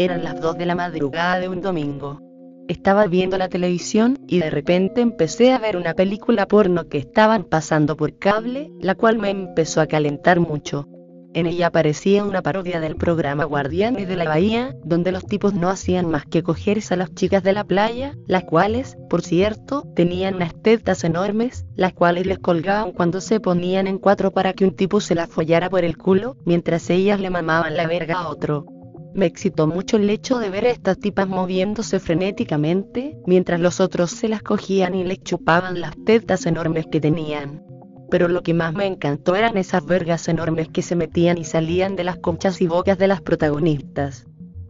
Eran 0.00 0.24
las 0.24 0.40
2 0.40 0.56
de 0.56 0.64
la 0.64 0.74
madrugada 0.74 1.38
de 1.40 1.50
un 1.50 1.60
domingo. 1.60 2.22
Estaba 2.68 3.06
viendo 3.06 3.36
la 3.36 3.50
televisión 3.50 4.16
y 4.26 4.38
de 4.38 4.48
repente 4.48 5.02
empecé 5.02 5.52
a 5.52 5.58
ver 5.58 5.76
una 5.76 5.92
película 5.92 6.48
porno 6.48 6.88
que 6.88 6.96
estaban 6.96 7.44
pasando 7.44 7.98
por 7.98 8.16
cable, 8.16 8.70
la 8.80 8.94
cual 8.94 9.18
me 9.18 9.28
empezó 9.28 9.82
a 9.82 9.86
calentar 9.86 10.40
mucho. 10.40 10.88
En 11.34 11.44
ella 11.44 11.66
aparecía 11.66 12.24
una 12.24 12.40
parodia 12.40 12.80
del 12.80 12.96
programa 12.96 13.44
Guardianes 13.44 14.08
de 14.08 14.16
la 14.16 14.24
Bahía, 14.24 14.74
donde 14.84 15.12
los 15.12 15.26
tipos 15.26 15.52
no 15.52 15.68
hacían 15.68 16.08
más 16.08 16.24
que 16.24 16.42
cogerse 16.42 16.94
a 16.94 16.96
las 16.96 17.14
chicas 17.14 17.42
de 17.42 17.52
la 17.52 17.64
playa, 17.64 18.16
las 18.26 18.44
cuales, 18.44 18.96
por 19.10 19.20
cierto, 19.20 19.86
tenían 19.94 20.36
unas 20.36 20.54
tetas 20.62 21.04
enormes, 21.04 21.66
las 21.76 21.92
cuales 21.92 22.24
les 22.24 22.38
colgaban 22.38 22.92
cuando 22.92 23.20
se 23.20 23.38
ponían 23.38 23.86
en 23.86 23.98
cuatro 23.98 24.30
para 24.30 24.54
que 24.54 24.64
un 24.64 24.74
tipo 24.74 25.02
se 25.02 25.14
las 25.14 25.28
follara 25.28 25.68
por 25.68 25.84
el 25.84 25.98
culo, 25.98 26.38
mientras 26.46 26.88
ellas 26.88 27.20
le 27.20 27.28
mamaban 27.28 27.76
la 27.76 27.86
verga 27.86 28.20
a 28.20 28.28
otro. 28.28 28.79
Me 29.12 29.26
excitó 29.26 29.66
mucho 29.66 29.96
el 29.96 30.08
hecho 30.08 30.38
de 30.38 30.50
ver 30.50 30.66
a 30.66 30.70
estas 30.70 30.98
tipas 30.98 31.28
moviéndose 31.28 31.98
frenéticamente, 31.98 33.18
mientras 33.26 33.60
los 33.60 33.80
otros 33.80 34.10
se 34.10 34.28
las 34.28 34.42
cogían 34.42 34.94
y 34.94 35.04
les 35.04 35.20
chupaban 35.22 35.80
las 35.80 35.96
tetas 36.04 36.46
enormes 36.46 36.86
que 36.86 37.00
tenían. 37.00 37.64
Pero 38.08 38.28
lo 38.28 38.42
que 38.42 38.54
más 38.54 38.72
me 38.72 38.86
encantó 38.86 39.34
eran 39.34 39.56
esas 39.56 39.84
vergas 39.84 40.28
enormes 40.28 40.68
que 40.68 40.82
se 40.82 40.96
metían 40.96 41.38
y 41.38 41.44
salían 41.44 41.96
de 41.96 42.04
las 42.04 42.18
conchas 42.18 42.60
y 42.60 42.68
bocas 42.68 42.98
de 42.98 43.08
las 43.08 43.20
protagonistas. 43.20 44.26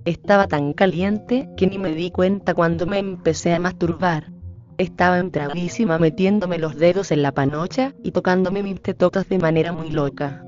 Estaba 0.07 0.47
tan 0.47 0.73
caliente 0.73 1.49
que 1.57 1.67
ni 1.67 1.79
me 1.79 1.95
di 1.95 2.11
cuenta 2.11 2.55
cuando 2.55 2.87
me 2.87 2.99
empecé 2.99 3.53
a 3.53 3.61
masturbar. 3.61 4.33
Estaba 4.79 5.19
entradísima 5.19 5.99
metiéndome 5.99 6.59
los 6.59 6.77
dedos 6.77 7.11
en 7.13 7.23
la 7.23 7.33
panocha 7.33 7.95
y 8.03 8.13
tocándome 8.13 8.63
mis 8.63 8.81
tetotas 8.81 9.29
de 9.29 9.39
manera 9.39 9.73
muy 9.73 9.91
loca. 9.91 10.43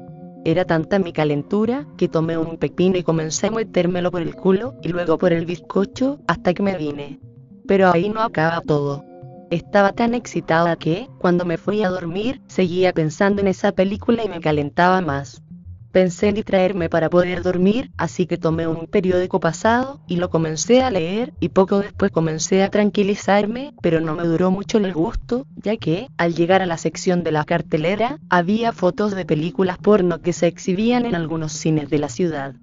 Era 0.44 0.64
tanta 0.64 0.98
mi 0.98 1.12
calentura 1.12 1.86
que 1.96 2.08
tomé 2.08 2.36
un 2.36 2.58
pepino 2.58 2.98
y 2.98 3.04
comencé 3.04 3.46
a 3.46 3.50
metérmelo 3.52 4.10
por 4.10 4.22
el 4.22 4.34
culo 4.34 4.74
y 4.82 4.88
luego 4.88 5.16
por 5.16 5.32
el 5.32 5.46
bizcocho 5.46 6.18
hasta 6.26 6.52
que 6.52 6.64
me 6.64 6.76
vine. 6.76 7.20
Pero 7.66 7.92
ahí 7.92 8.08
no 8.08 8.20
acaba 8.22 8.60
todo. 8.60 9.05
Estaba 9.50 9.92
tan 9.92 10.14
excitada 10.14 10.77
que, 10.77 11.08
cuando 11.18 11.44
me 11.44 11.58
fui 11.58 11.84
a 11.84 11.90
dormir, 11.90 12.40
seguía 12.48 12.92
pensando 12.92 13.40
en 13.40 13.48
esa 13.48 13.70
película 13.72 14.24
y 14.24 14.28
me 14.28 14.40
calentaba 14.40 15.00
más. 15.00 15.42
Pensé 15.92 16.29
en 16.29 16.36
distraerme 16.36 16.89
para 16.89 17.11
poder 17.11 17.42
dormir, 17.42 17.91
así 17.98 18.25
que 18.25 18.39
tomé 18.39 18.67
un 18.67 18.86
periódico 18.86 19.41
pasado 19.41 20.01
y 20.07 20.17
lo 20.17 20.30
comencé 20.30 20.83
a 20.83 20.91
leer 20.91 21.35
y 21.39 21.51
poco 21.51 21.80
después 21.80 22.11
comencé 22.11 22.63
a 22.63 22.70
tranquilizarme, 22.70 23.75
pero 23.83 24.01
no 24.01 24.14
me 24.14 24.25
duró 24.25 24.51
mucho 24.51 24.79
el 24.79 24.95
gusto, 24.95 25.47
ya 25.57 25.77
que, 25.77 26.08
al 26.17 26.35
llegar 26.35 26.63
a 26.63 26.67
la 26.67 26.79
sección 26.79 27.23
de 27.23 27.33
la 27.33 27.45
cartelera, 27.45 28.19
había 28.30 28.73
fotos 28.73 29.14
de 29.14 29.27
películas 29.27 29.77
porno 29.77 30.23
que 30.23 30.33
se 30.33 30.47
exhibían 30.47 31.05
en 31.05 31.14
algunos 31.14 31.53
cines 31.53 31.91
de 31.91 31.98
la 31.98 32.09
ciudad. 32.09 32.55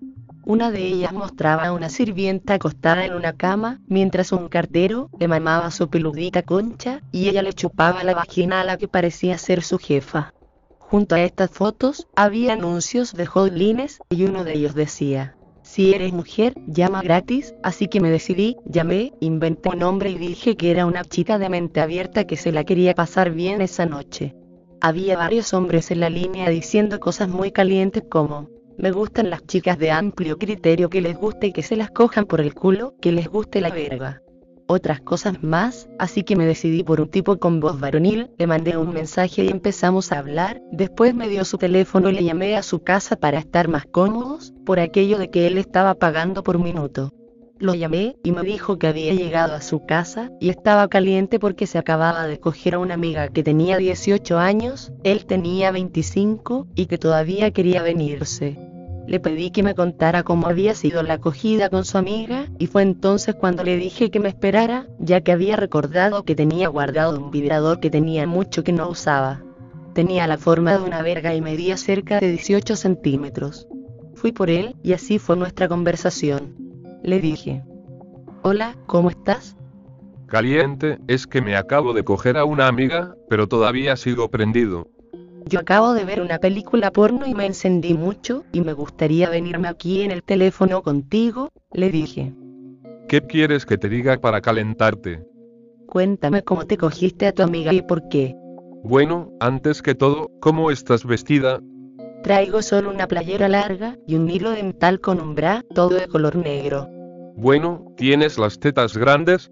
Una 0.44 0.72
de 0.72 0.88
ellas 0.88 1.14
mostraba 1.14 1.68
a 1.68 1.74
una 1.74 1.90
sirvienta 1.90 2.56
acostada 2.56 3.06
en 3.06 3.14
una 3.14 3.34
cama, 3.34 3.80
mientras 3.86 4.32
un 4.32 4.50
cartero 4.50 5.12
le 5.20 5.28
mamaba 5.28 5.70
su 5.70 5.88
peludita 5.88 6.42
concha, 6.42 7.04
y 7.12 7.30
ella 7.30 7.44
le 7.44 7.54
chupaba 7.54 8.04
la 8.04 8.16
vagina 8.16 8.62
a 8.62 8.64
la 8.64 8.78
que 8.78 8.88
parecía 8.88 9.38
ser 9.38 9.62
su 9.62 9.78
jefa. 9.78 10.34
Junto 10.90 11.14
a 11.14 11.22
estas 11.22 11.52
fotos, 11.52 12.08
había 12.16 12.54
anuncios 12.54 13.14
de 13.14 13.28
hotlines, 13.28 14.00
y 14.10 14.24
uno 14.24 14.44
de 14.44 14.54
ellos 14.54 14.74
decía, 14.74 15.36
si 15.62 15.94
eres 15.94 16.14
mujer, 16.14 16.56
llama 16.66 17.04
gratis, 17.04 17.54
así 17.62 17.88
que 17.88 18.00
me 18.00 18.10
decidí, 18.10 18.58
llamé, 18.66 19.14
inventé 19.20 19.70
un 19.70 19.78
nombre 19.78 20.10
y 20.10 20.18
dije 20.18 20.58
que 20.58 20.72
era 20.72 20.88
una 20.88 21.06
chica 21.06 21.38
de 21.38 21.48
mente 21.48 21.80
abierta 21.80 22.26
que 22.26 22.38
se 22.38 22.52
la 22.52 22.64
quería 22.64 22.96
pasar 22.96 23.30
bien 23.30 23.62
esa 23.62 23.86
noche. 23.86 24.34
Había 24.82 25.16
varios 25.16 25.54
hombres 25.54 25.92
en 25.92 26.00
la 26.00 26.10
línea 26.10 26.50
diciendo 26.50 27.00
cosas 27.00 27.30
muy 27.30 27.52
calientes 27.52 28.02
como, 28.10 28.50
me 28.80 28.90
gustan 28.92 29.30
las 29.30 29.46
chicas 29.46 29.78
de 29.78 29.92
amplio 29.92 30.40
criterio 30.40 30.90
que 30.90 31.02
les 31.02 31.16
guste 31.16 31.54
que 31.54 31.62
se 31.62 31.76
las 31.76 31.92
cojan 31.92 32.26
por 32.26 32.42
el 32.42 32.56
culo, 32.56 32.96
que 33.00 33.12
les 33.12 33.28
guste 33.28 33.62
la 33.62 33.70
verga 33.70 34.24
otras 34.69 35.02
cosas 35.02 35.41
más, 35.41 35.90
así 35.97 36.22
que 36.24 36.35
me 36.35 36.46
decidí 36.46 36.84
por 36.84 37.02
un 37.02 37.09
tipo 37.09 37.40
con 37.40 37.59
voz 37.59 37.80
varonil, 37.80 38.30
le 38.38 38.46
mandé 38.46 38.78
un 38.78 38.94
mensaje 38.94 39.44
y 39.44 39.50
empezamos 39.50 40.12
a 40.12 40.19
hablar, 40.19 40.62
después 40.72 41.16
me 41.16 41.28
dio 41.28 41.44
su 41.44 41.57
teléfono 41.57 42.09
y 42.09 42.13
le 42.13 42.24
llamé 42.24 42.56
a 42.56 42.62
su 42.62 42.84
casa 42.84 43.16
para 43.16 43.40
estar 43.40 43.68
más 43.68 43.85
cómodos, 43.88 44.53
por 44.68 44.80
aquello 44.80 45.18
de 45.18 45.31
que 45.31 45.47
él 45.47 45.57
estaba 45.57 45.96
pagando 45.96 46.44
por 46.44 46.59
minuto. 46.59 47.12
Lo 47.57 47.74
llamé 47.74 48.16
y 48.24 48.31
me 48.31 48.44
dijo 48.44 48.78
que 48.78 48.85
había 48.85 49.13
llegado 49.13 49.56
a 49.56 49.62
su 49.62 49.85
casa 49.88 50.31
y 50.40 50.50
estaba 50.50 50.88
caliente 50.88 51.40
porque 51.40 51.66
se 51.66 51.80
acababa 51.80 52.28
de 52.28 52.40
coger 52.40 52.75
a 52.75 52.80
una 52.80 52.94
amiga 52.94 53.28
que 53.30 53.41
tenía 53.41 53.78
18 53.78 54.38
años, 54.38 54.94
él 55.03 55.25
tenía 55.25 55.72
25 55.72 56.68
y 56.75 56.86
que 56.86 57.00
todavía 57.00 57.50
quería 57.50 57.81
venirse 57.81 58.69
le 59.09 59.20
pedí 59.20 59.50
que 59.50 59.64
me 59.64 59.74
contara 59.74 60.22
cómo 60.22 60.46
había 60.46 60.75
sido 60.75 61.02
la 61.02 61.16
acogida 61.16 61.72
con 61.72 61.84
su 61.84 61.97
amiga, 61.97 62.46
y 62.59 62.68
fue 62.68 62.84
entonces 62.84 63.34
cuando 63.34 63.64
le 63.64 63.75
dije 63.75 64.12
que 64.12 64.20
me 64.20 64.30
esperara, 64.30 64.86
ya 65.00 65.22
que 65.22 65.31
había 65.31 65.56
recordado 65.56 66.24
que 66.24 66.36
tenía 66.36 66.68
guardado 66.68 67.19
un 67.19 67.31
vibrador 67.31 67.80
que 67.80 67.90
tenía 67.90 68.28
mucho 68.28 68.64
que 68.64 68.72
no 68.72 68.88
usaba. 68.88 69.42
Tenía 69.96 70.28
la 70.28 70.38
forma 70.38 70.78
de 70.78 70.84
una 70.84 71.02
verga 71.02 71.34
y 71.34 71.42
medía 71.42 71.75
cerca 71.75 72.19
de 72.19 72.30
18 72.30 72.75
centímetros. 72.75 73.68
Fui 74.14 74.31
por 74.31 74.52
él, 74.52 74.75
y 74.84 74.94
así 74.94 75.18
fue 75.18 75.36
nuestra 75.36 75.68
conversación. 75.68 76.56
Le 77.02 77.19
dije, 77.19 77.64
Hola, 78.44 78.78
¿cómo 78.86 79.09
estás? 79.09 79.58
Caliente, 80.28 81.00
es 81.08 81.25
que 81.25 81.42
me 81.42 81.56
acabo 81.56 81.94
de 81.94 82.03
coger 82.03 82.38
a 82.38 82.46
una 82.46 82.68
amiga, 82.68 83.16
pero 83.28 83.48
todavía 83.48 83.96
sigo 83.96 84.30
prendido. 84.30 84.88
Yo 85.46 85.60
acabo 85.60 85.94
de 85.94 86.06
ver 86.06 86.22
una 86.22 86.40
película 86.40 86.92
porno 86.92 87.26
y 87.26 87.34
me 87.34 87.46
encendí 87.46 87.94
mucho, 87.94 88.44
y 88.52 88.62
me 88.62 88.74
gustaría 88.74 89.30
venirme 89.30 89.68
aquí 89.68 90.02
en 90.02 90.12
el 90.12 90.24
teléfono 90.24 90.82
contigo, 90.82 91.50
le 91.72 91.90
dije. 91.90 92.34
¿Qué 93.08 93.22
quieres 93.22 93.66
que 93.66 93.78
te 93.78 93.90
diga 93.90 94.18
para 94.18 94.42
calentarte? 94.42 95.24
Cuéntame 95.88 96.44
cómo 96.44 96.68
te 96.68 96.78
cogiste 96.78 97.26
a 97.26 97.32
tu 97.34 97.42
amiga 97.42 97.74
y 97.74 97.82
por 97.82 98.08
qué. 98.10 98.36
Bueno, 98.84 99.32
antes 99.40 99.82
que 99.82 99.96
todo, 99.96 100.30
¿cómo 100.40 100.72
estás 100.72 101.06
vestida? 101.06 101.60
Traigo 102.22 102.62
solo 102.62 102.92
una 102.92 103.08
playera 103.08 103.48
larga 103.48 103.98
y 104.06 104.16
un 104.16 104.30
hilo 104.30 104.52
dental 104.52 105.00
con 105.00 105.19
un 105.19 105.36
bra, 105.36 105.63
todo 105.74 105.96
de 105.96 106.08
color 106.08 106.36
negro. 106.36 106.88
Bueno, 107.36 107.86
¿tienes 107.98 108.38
las 108.38 108.60
tetas 108.60 108.98
grandes? 108.98 109.50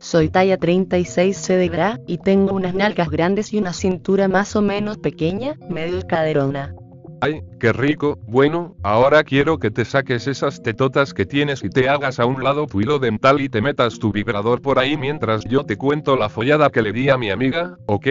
Soy 0.00 0.30
talla 0.30 0.58
36C 0.58 1.58
de 1.58 1.68
bra, 1.68 2.00
y 2.06 2.16
tengo 2.16 2.54
unas 2.54 2.74
nalgas 2.74 3.10
grandes 3.10 3.52
y 3.52 3.58
una 3.58 3.74
cintura 3.74 4.28
más 4.28 4.56
o 4.56 4.62
menos 4.62 4.96
pequeña, 4.96 5.56
medio 5.68 6.00
caderona. 6.06 6.74
Ay, 7.20 7.42
qué 7.60 7.74
rico. 7.74 8.18
Bueno, 8.26 8.76
ahora 8.82 9.22
quiero 9.24 9.58
que 9.58 9.70
te 9.70 9.84
saques 9.84 10.26
esas 10.26 10.62
tetotas 10.62 11.12
que 11.12 11.26
tienes 11.26 11.62
y 11.62 11.68
te 11.68 11.90
hagas 11.90 12.18
a 12.18 12.24
un 12.24 12.42
lado 12.42 12.64
tu 12.64 12.80
hilo 12.80 12.98
dental 12.98 13.42
y 13.42 13.50
te 13.50 13.60
metas 13.60 13.98
tu 13.98 14.10
vibrador 14.10 14.62
por 14.62 14.78
ahí 14.78 14.96
mientras 14.96 15.44
yo 15.44 15.64
te 15.64 15.76
cuento 15.76 16.16
la 16.16 16.30
follada 16.30 16.70
que 16.70 16.80
le 16.80 16.92
di 16.92 17.10
a 17.10 17.18
mi 17.18 17.30
amiga, 17.30 17.76
¿ok? 17.86 18.06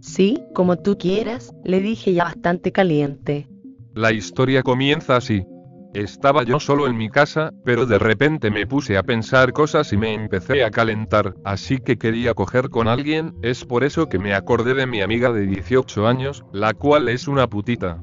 Sí, 0.00 0.44
como 0.54 0.76
tú 0.76 0.98
quieras, 0.98 1.54
le 1.64 1.80
dije 1.80 2.12
ya 2.12 2.24
bastante 2.24 2.72
caliente. 2.72 3.48
La 3.94 4.12
historia 4.12 4.62
comienza 4.62 5.16
así. 5.16 5.46
Estaba 5.94 6.44
yo 6.44 6.60
solo 6.60 6.86
en 6.86 6.96
mi 6.96 7.08
casa, 7.08 7.52
pero 7.64 7.84
de 7.84 7.98
repente 7.98 8.50
me 8.50 8.66
puse 8.66 8.96
a 8.96 9.02
pensar 9.02 9.52
cosas 9.52 9.92
y 9.92 9.96
me 9.96 10.14
empecé 10.14 10.62
a 10.62 10.70
calentar, 10.70 11.34
así 11.44 11.78
que 11.78 11.96
quería 11.96 12.34
coger 12.34 12.70
con 12.70 12.86
alguien, 12.86 13.34
es 13.42 13.64
por 13.64 13.82
eso 13.82 14.08
que 14.08 14.20
me 14.20 14.34
acordé 14.34 14.74
de 14.74 14.86
mi 14.86 15.02
amiga 15.02 15.32
de 15.32 15.46
18 15.46 16.06
años, 16.06 16.44
la 16.52 16.74
cual 16.74 17.08
es 17.08 17.26
una 17.26 17.48
putita. 17.48 18.00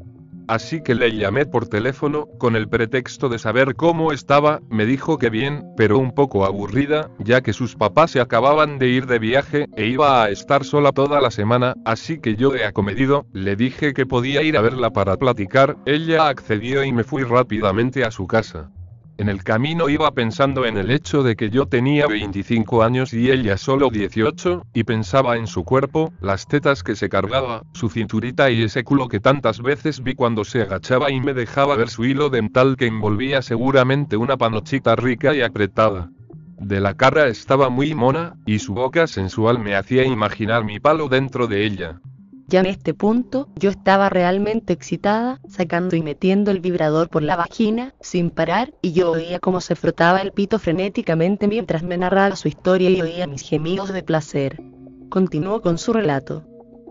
Así 0.48 0.82
que 0.82 0.96
le 0.96 1.16
llamé 1.16 1.46
por 1.46 1.68
teléfono, 1.68 2.28
con 2.38 2.56
el 2.56 2.68
pretexto 2.68 3.30
de 3.30 3.40
saber 3.40 3.76
cómo 3.76 4.12
estaba, 4.12 4.60
me 4.70 4.86
dijo 4.86 5.18
que 5.18 5.30
bien, 5.30 5.64
pero 5.76 5.98
un 5.98 6.14
poco 6.14 6.46
aburrida, 6.46 7.10
ya 7.20 7.42
que 7.42 7.54
sus 7.54 7.76
papás 7.76 8.12
se 8.12 8.20
acababan 8.20 8.80
de 8.80 8.90
ir 8.90 9.06
de 9.08 9.20
viaje, 9.20 9.68
e 9.76 9.88
iba 9.88 10.24
a 10.24 10.30
estar 10.30 10.64
sola 10.64 10.92
toda 10.92 11.22
la 11.22 11.32
semana, 11.32 11.76
así 11.86 12.20
que 12.20 12.36
yo 12.36 12.50
de 12.52 12.66
acomedido, 12.66 13.26
le 13.34 13.56
dije 13.56 13.94
que 13.94 14.06
podía 14.06 14.42
ir 14.42 14.58
a 14.58 14.62
verla 14.62 14.92
para 14.92 15.18
platicar, 15.18 15.78
ella 15.86 16.28
accedió 16.28 16.84
y 16.84 16.92
me 16.92 17.04
fui 17.04 17.24
rápidamente 17.24 18.04
a 18.04 18.12
su 18.12 18.28
casa. 18.28 18.72
En 19.18 19.30
el 19.30 19.44
camino 19.44 19.90
iba 19.90 20.12
pensando 20.12 20.66
en 20.66 20.78
el 20.78 20.92
hecho 20.92 21.24
de 21.24 21.36
que 21.36 21.50
yo 21.50 21.66
tenía 21.66 22.06
25 22.06 22.84
años 22.84 23.14
y 23.14 23.32
ella 23.32 23.58
solo 23.58 23.90
18, 23.90 24.64
y 24.76 24.84
pensaba 24.84 25.38
en 25.38 25.48
su 25.48 25.64
cuerpo, 25.64 26.14
las 26.22 26.48
tetas 26.48 26.84
que 26.84 26.96
se 26.96 27.10
cargaba, 27.10 27.64
su 27.74 27.90
cinturita 27.90 28.52
y 28.52 28.62
ese 28.62 28.84
culo 28.84 29.08
que 29.08 29.20
tantas 29.20 29.60
veces 29.60 30.04
vi 30.04 30.14
cuando 30.14 30.46
se 30.46 30.62
agachaba 30.62 31.12
y 31.12 31.20
me 31.20 31.34
dejaba 31.34 31.76
ver 31.76 31.90
su 31.90 32.06
hilo 32.06 32.30
dental 32.30 32.78
que 32.78 32.86
envolvía 32.86 33.42
seguramente 33.42 34.18
una 34.18 34.38
panochita 34.38 34.96
rica 34.96 35.34
y 35.34 35.42
apretada. 35.42 36.12
De 36.60 36.80
la 36.80 36.94
cara 36.94 37.28
estaba 37.28 37.70
muy 37.70 37.96
mona, 37.96 38.36
y 38.46 38.60
su 38.60 38.76
boca 38.76 39.08
sensual 39.08 39.58
me 39.58 39.76
hacía 39.76 40.06
imaginar 40.06 40.64
mi 40.64 40.80
palo 40.80 41.10
dentro 41.10 41.48
de 41.48 41.66
ella. 41.66 42.02
Ya 42.50 42.62
en 42.62 42.68
este 42.68 42.94
punto, 42.94 43.50
yo 43.58 43.70
estaba 43.70 44.08
realmente 44.08 44.72
excitada, 44.72 45.42
sacando 45.50 45.98
y 45.98 46.02
metiendo 46.02 46.50
el 46.50 46.62
vibrador 46.62 47.10
por 47.10 47.22
la 47.22 47.36
vagina, 47.36 47.94
sin 48.00 48.30
parar, 48.30 48.74
y 48.82 48.94
yo 48.94 49.12
oía 49.12 49.40
cómo 49.40 49.60
se 49.60 49.76
frotaba 49.76 50.22
el 50.22 50.32
pito 50.32 50.58
frenéticamente 50.58 51.50
mientras 51.50 51.84
me 51.84 51.98
narraba 51.98 52.38
su 52.38 52.48
historia 52.48 52.90
y 52.90 53.02
oía 53.02 53.28
mis 53.28 53.42
gemidos 53.42 53.92
de 53.92 54.02
placer. 54.02 54.62
Continuó 55.10 55.62
con 55.62 55.78
su 55.78 55.92
relato. 55.92 56.46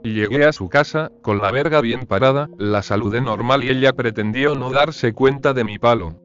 Llegué 0.05 0.45
a 0.45 0.53
su 0.53 0.69
casa, 0.69 1.11
con 1.23 1.39
la 1.39 1.51
verga 1.51 1.81
bien 1.81 2.05
parada, 2.05 2.51
la 2.59 2.83
saludé 2.83 3.23
normal 3.23 3.65
y 3.65 3.71
ella 3.71 3.95
pretendió 3.95 4.55
no 4.57 4.71
darse 4.71 5.15
cuenta 5.15 5.55
de 5.55 5.65
mi 5.65 5.79
palo. 5.79 6.21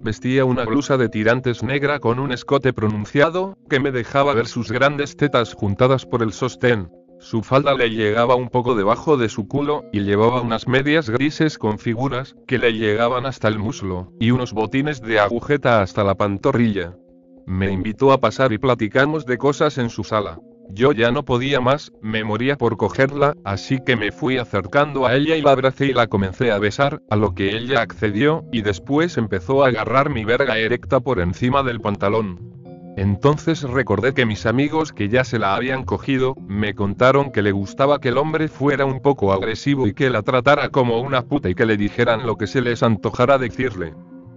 Vestía 0.00 0.44
una 0.44 0.64
blusa 0.64 0.96
de 0.96 1.08
tirantes 1.08 1.64
negra 1.64 1.98
con 1.98 2.20
un 2.20 2.30
escote 2.30 2.72
pronunciado, 2.72 3.58
que 3.68 3.80
me 3.80 3.90
dejaba 3.90 4.32
ver 4.32 4.46
sus 4.46 4.70
grandes 4.70 5.16
tetas 5.16 5.54
juntadas 5.54 6.06
por 6.06 6.22
el 6.22 6.32
sostén. 6.32 6.88
Su 7.24 7.42
falda 7.42 7.72
le 7.72 7.88
llegaba 7.88 8.34
un 8.34 8.50
poco 8.50 8.74
debajo 8.74 9.16
de 9.16 9.30
su 9.30 9.48
culo, 9.48 9.84
y 9.94 10.00
llevaba 10.00 10.42
unas 10.42 10.68
medias 10.68 11.08
grises 11.08 11.56
con 11.56 11.78
figuras, 11.78 12.36
que 12.46 12.58
le 12.58 12.74
llegaban 12.74 13.24
hasta 13.24 13.48
el 13.48 13.58
muslo, 13.58 14.12
y 14.20 14.30
unos 14.30 14.52
botines 14.52 15.00
de 15.00 15.18
agujeta 15.18 15.80
hasta 15.80 16.04
la 16.04 16.16
pantorrilla. 16.16 16.98
Me 17.46 17.72
invitó 17.72 18.12
a 18.12 18.20
pasar 18.20 18.52
y 18.52 18.58
platicamos 18.58 19.24
de 19.24 19.38
cosas 19.38 19.78
en 19.78 19.88
su 19.88 20.04
sala. 20.04 20.38
Yo 20.68 20.92
ya 20.92 21.12
no 21.12 21.24
podía 21.24 21.62
más, 21.62 21.92
me 22.02 22.24
moría 22.24 22.58
por 22.58 22.76
cogerla, 22.76 23.34
así 23.42 23.78
que 23.82 23.96
me 23.96 24.12
fui 24.12 24.36
acercando 24.36 25.06
a 25.06 25.16
ella 25.16 25.34
y 25.34 25.40
la 25.40 25.52
abracé 25.52 25.86
y 25.86 25.94
la 25.94 26.08
comencé 26.08 26.52
a 26.52 26.58
besar, 26.58 27.00
a 27.08 27.16
lo 27.16 27.34
que 27.34 27.56
ella 27.56 27.80
accedió, 27.80 28.44
y 28.52 28.60
después 28.60 29.16
empezó 29.16 29.64
a 29.64 29.68
agarrar 29.68 30.10
mi 30.10 30.26
verga 30.26 30.58
erecta 30.58 31.00
por 31.00 31.20
encima 31.20 31.62
del 31.62 31.80
pantalón. 31.80 32.53
Entonces 32.96 33.62
recordé 33.62 34.14
que 34.14 34.24
mis 34.24 34.46
amigos 34.46 34.92
que 34.92 35.08
ya 35.08 35.24
se 35.24 35.40
la 35.40 35.56
habían 35.56 35.84
cogido, 35.84 36.34
me 36.46 36.74
contaron 36.74 37.32
que 37.32 37.42
le 37.42 37.50
gustaba 37.50 37.98
que 37.98 38.10
el 38.10 38.18
hombre 38.18 38.46
fuera 38.48 38.84
un 38.84 39.00
poco 39.00 39.32
agresivo 39.32 39.88
y 39.88 39.94
que 39.94 40.10
la 40.10 40.22
tratara 40.22 40.68
como 40.68 41.00
una 41.00 41.22
puta 41.22 41.48
y 41.48 41.56
que 41.56 41.66
le 41.66 41.76
dijeran 41.76 42.24
lo 42.24 42.36
que 42.36 42.46
se 42.46 42.60
les 42.60 42.84
antojara 42.84 43.38
decirle. 43.38 43.94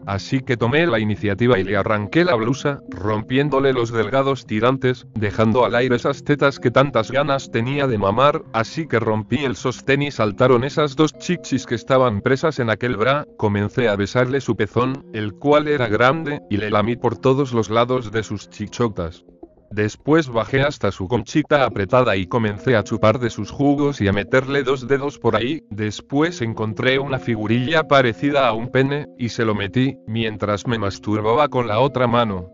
Así 0.07 0.39
que 0.39 0.55
tomé 0.55 0.87
la 0.87 0.99
iniciativa 0.99 1.59
y 1.59 1.65
le 1.65 1.75
arranqué 1.75 2.23
la 2.23 2.35
blusa, 2.35 2.79
rompiéndole 2.89 3.73
los 3.73 3.91
delgados 3.91 4.45
tirantes, 4.45 5.05
dejando 5.13 5.65
al 5.65 5.75
aire 5.75 5.97
esas 5.97 6.23
tetas 6.23 6.59
que 6.59 6.71
tantas 6.71 7.11
ganas 7.11 7.51
tenía 7.51 7.87
de 7.87 7.97
mamar, 7.97 8.41
así 8.53 8.87
que 8.87 9.01
rompí 9.01 9.43
el 9.43 9.57
sostén 9.57 10.01
y 10.03 10.11
saltaron 10.11 10.63
esas 10.63 10.95
dos 10.95 11.11
chichis 11.17 11.65
que 11.65 11.75
estaban 11.75 12.21
presas 12.21 12.59
en 12.59 12.69
aquel 12.69 12.95
bra, 12.95 13.25
comencé 13.35 13.89
a 13.89 13.97
besarle 13.97 14.39
su 14.39 14.55
pezón, 14.55 15.05
el 15.11 15.33
cual 15.33 15.67
era 15.67 15.89
grande, 15.89 16.41
y 16.49 16.55
le 16.55 16.71
lamí 16.71 16.95
por 16.95 17.17
todos 17.17 17.51
los 17.51 17.69
lados 17.69 18.09
de 18.09 18.23
sus 18.23 18.49
chichotas. 18.49 19.25
Después 19.71 20.29
bajé 20.29 20.61
hasta 20.61 20.91
su 20.91 21.07
conchita 21.07 21.65
apretada 21.65 22.15
y 22.15 22.25
comencé 22.25 22.75
a 22.75 22.83
chupar 22.83 23.19
de 23.19 23.29
sus 23.29 23.51
jugos 23.51 23.99
y 23.99 24.07
a 24.07 24.13
meterle 24.13 24.63
dos 24.63 24.87
dedos 24.87 25.19
por 25.19 25.35
ahí, 25.35 25.63
después 25.69 26.41
encontré 26.41 26.99
una 26.99 27.19
figurilla 27.19 27.83
parecida 27.83 28.47
a 28.47 28.53
un 28.53 28.69
pene, 28.69 29.07
y 29.17 29.29
se 29.29 29.45
lo 29.45 29.55
metí, 29.55 29.97
mientras 30.07 30.67
me 30.67 30.79
masturbaba 30.79 31.49
con 31.49 31.67
la 31.67 31.79
otra 31.79 32.07
mano. 32.07 32.49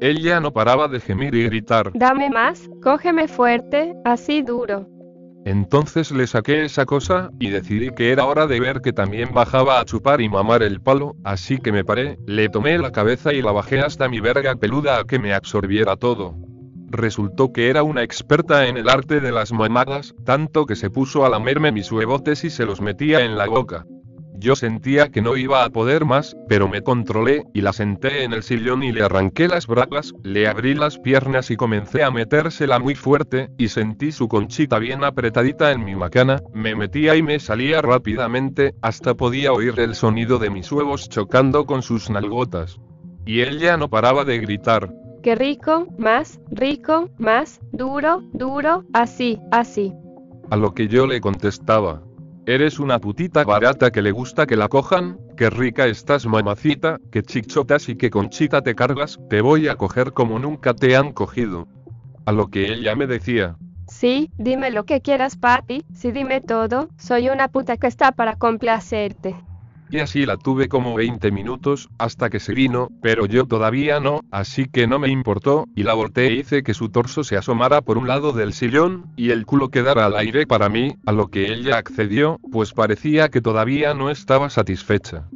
Ella 0.00 0.40
no 0.40 0.52
paraba 0.52 0.88
de 0.88 1.00
gemir 1.00 1.34
y 1.34 1.44
gritar. 1.44 1.90
Dame 1.94 2.30
más, 2.30 2.68
cógeme 2.82 3.26
fuerte, 3.26 3.94
así 4.04 4.42
duro. 4.42 4.86
Entonces 5.44 6.12
le 6.12 6.26
saqué 6.26 6.64
esa 6.64 6.84
cosa, 6.84 7.30
y 7.40 7.48
decidí 7.48 7.90
que 7.90 8.12
era 8.12 8.26
hora 8.26 8.46
de 8.46 8.60
ver 8.60 8.80
que 8.82 8.92
también 8.92 9.32
bajaba 9.32 9.80
a 9.80 9.84
chupar 9.84 10.20
y 10.20 10.28
mamar 10.28 10.62
el 10.62 10.80
palo, 10.80 11.16
así 11.24 11.58
que 11.58 11.72
me 11.72 11.84
paré, 11.84 12.18
le 12.26 12.50
tomé 12.50 12.76
la 12.78 12.92
cabeza 12.92 13.32
y 13.32 13.40
la 13.40 13.52
bajé 13.52 13.80
hasta 13.80 14.08
mi 14.08 14.20
verga 14.20 14.54
peluda 14.56 15.00
a 15.00 15.04
que 15.04 15.18
me 15.18 15.32
absorbiera 15.32 15.96
todo. 15.96 16.36
Resultó 16.90 17.52
que 17.52 17.68
era 17.68 17.82
una 17.82 18.02
experta 18.02 18.66
en 18.66 18.78
el 18.78 18.88
arte 18.88 19.20
de 19.20 19.30
las 19.30 19.52
mamadas, 19.52 20.14
tanto 20.24 20.64
que 20.64 20.74
se 20.74 20.88
puso 20.88 21.26
a 21.26 21.28
lamerme 21.28 21.70
mis 21.70 21.92
huevotes 21.92 22.44
y 22.44 22.50
se 22.50 22.64
los 22.64 22.80
metía 22.80 23.20
en 23.20 23.36
la 23.36 23.46
boca. 23.46 23.84
Yo 24.40 24.54
sentía 24.54 25.08
que 25.08 25.20
no 25.20 25.36
iba 25.36 25.64
a 25.64 25.70
poder 25.70 26.04
más, 26.04 26.36
pero 26.48 26.68
me 26.68 26.82
controlé, 26.82 27.42
y 27.52 27.60
la 27.60 27.72
senté 27.72 28.22
en 28.22 28.32
el 28.32 28.44
sillón 28.44 28.84
y 28.84 28.92
le 28.92 29.02
arranqué 29.02 29.48
las 29.48 29.66
bragas, 29.66 30.14
le 30.22 30.46
abrí 30.46 30.74
las 30.74 30.96
piernas 30.98 31.50
y 31.50 31.56
comencé 31.56 32.04
a 32.04 32.12
metérsela 32.12 32.78
muy 32.78 32.94
fuerte, 32.94 33.50
y 33.58 33.68
sentí 33.68 34.12
su 34.12 34.28
conchita 34.28 34.78
bien 34.78 35.02
apretadita 35.02 35.72
en 35.72 35.84
mi 35.84 35.96
macana, 35.96 36.40
me 36.54 36.76
metía 36.76 37.16
y 37.16 37.22
me 37.22 37.40
salía 37.40 37.82
rápidamente, 37.82 38.74
hasta 38.80 39.14
podía 39.14 39.52
oír 39.52 39.74
el 39.80 39.96
sonido 39.96 40.38
de 40.38 40.50
mis 40.50 40.70
huevos 40.70 41.08
chocando 41.08 41.66
con 41.66 41.82
sus 41.82 42.08
nalgotas. 42.08 42.78
Y 43.26 43.42
ella 43.42 43.76
no 43.76 43.90
paraba 43.90 44.24
de 44.24 44.38
gritar, 44.38 44.88
Qué 45.22 45.34
rico, 45.34 45.88
más, 45.98 46.40
rico, 46.50 47.10
más, 47.18 47.60
duro, 47.72 48.22
duro, 48.32 48.84
así, 48.92 49.40
así. 49.50 49.92
A 50.50 50.56
lo 50.56 50.72
que 50.74 50.86
yo 50.86 51.06
le 51.06 51.20
contestaba. 51.20 52.02
Eres 52.46 52.78
una 52.78 52.98
putita 53.00 53.44
barata 53.44 53.90
que 53.90 54.00
le 54.00 54.12
gusta 54.12 54.46
que 54.46 54.56
la 54.56 54.68
cojan, 54.68 55.18
qué 55.36 55.50
rica 55.50 55.86
estás 55.86 56.24
mamacita, 56.24 56.98
qué 57.10 57.22
chichotas 57.22 57.88
y 57.88 57.96
qué 57.96 58.10
conchita 58.10 58.62
te 58.62 58.74
cargas, 58.74 59.18
te 59.28 59.40
voy 59.40 59.68
a 59.68 59.74
coger 59.74 60.12
como 60.12 60.38
nunca 60.38 60.72
te 60.72 60.96
han 60.96 61.12
cogido. 61.12 61.66
A 62.24 62.32
lo 62.32 62.46
que 62.46 62.72
ella 62.72 62.94
me 62.94 63.06
decía. 63.06 63.56
Sí, 63.88 64.30
dime 64.38 64.70
lo 64.70 64.84
que 64.84 65.00
quieras, 65.00 65.36
papi, 65.36 65.84
sí 65.92 66.12
dime 66.12 66.40
todo, 66.40 66.90
soy 66.96 67.28
una 67.28 67.48
puta 67.48 67.76
que 67.76 67.86
está 67.86 68.12
para 68.12 68.36
complacerte. 68.36 69.34
Y 69.90 70.00
así 70.00 70.26
la 70.26 70.36
tuve 70.36 70.68
como 70.68 70.94
20 70.94 71.30
minutos, 71.30 71.88
hasta 71.98 72.28
que 72.28 72.40
se 72.40 72.52
vino, 72.52 72.88
pero 73.00 73.24
yo 73.24 73.46
todavía 73.46 74.00
no, 74.00 74.20
así 74.30 74.66
que 74.66 74.86
no 74.86 74.98
me 74.98 75.08
importó, 75.08 75.64
y 75.74 75.82
la 75.82 75.94
volteé 75.94 76.26
e 76.28 76.34
hice 76.34 76.62
que 76.62 76.74
su 76.74 76.90
torso 76.90 77.24
se 77.24 77.36
asomara 77.36 77.80
por 77.80 77.96
un 77.96 78.06
lado 78.06 78.32
del 78.32 78.52
sillón, 78.52 79.06
y 79.16 79.30
el 79.30 79.46
culo 79.46 79.70
quedara 79.70 80.04
al 80.04 80.16
aire 80.16 80.46
para 80.46 80.68
mí, 80.68 80.96
a 81.06 81.12
lo 81.12 81.28
que 81.28 81.52
ella 81.52 81.78
accedió, 81.78 82.38
pues 82.52 82.74
parecía 82.74 83.30
que 83.30 83.40
todavía 83.40 83.94
no 83.94 84.10
estaba 84.10 84.50
satisfecha. 84.50 85.28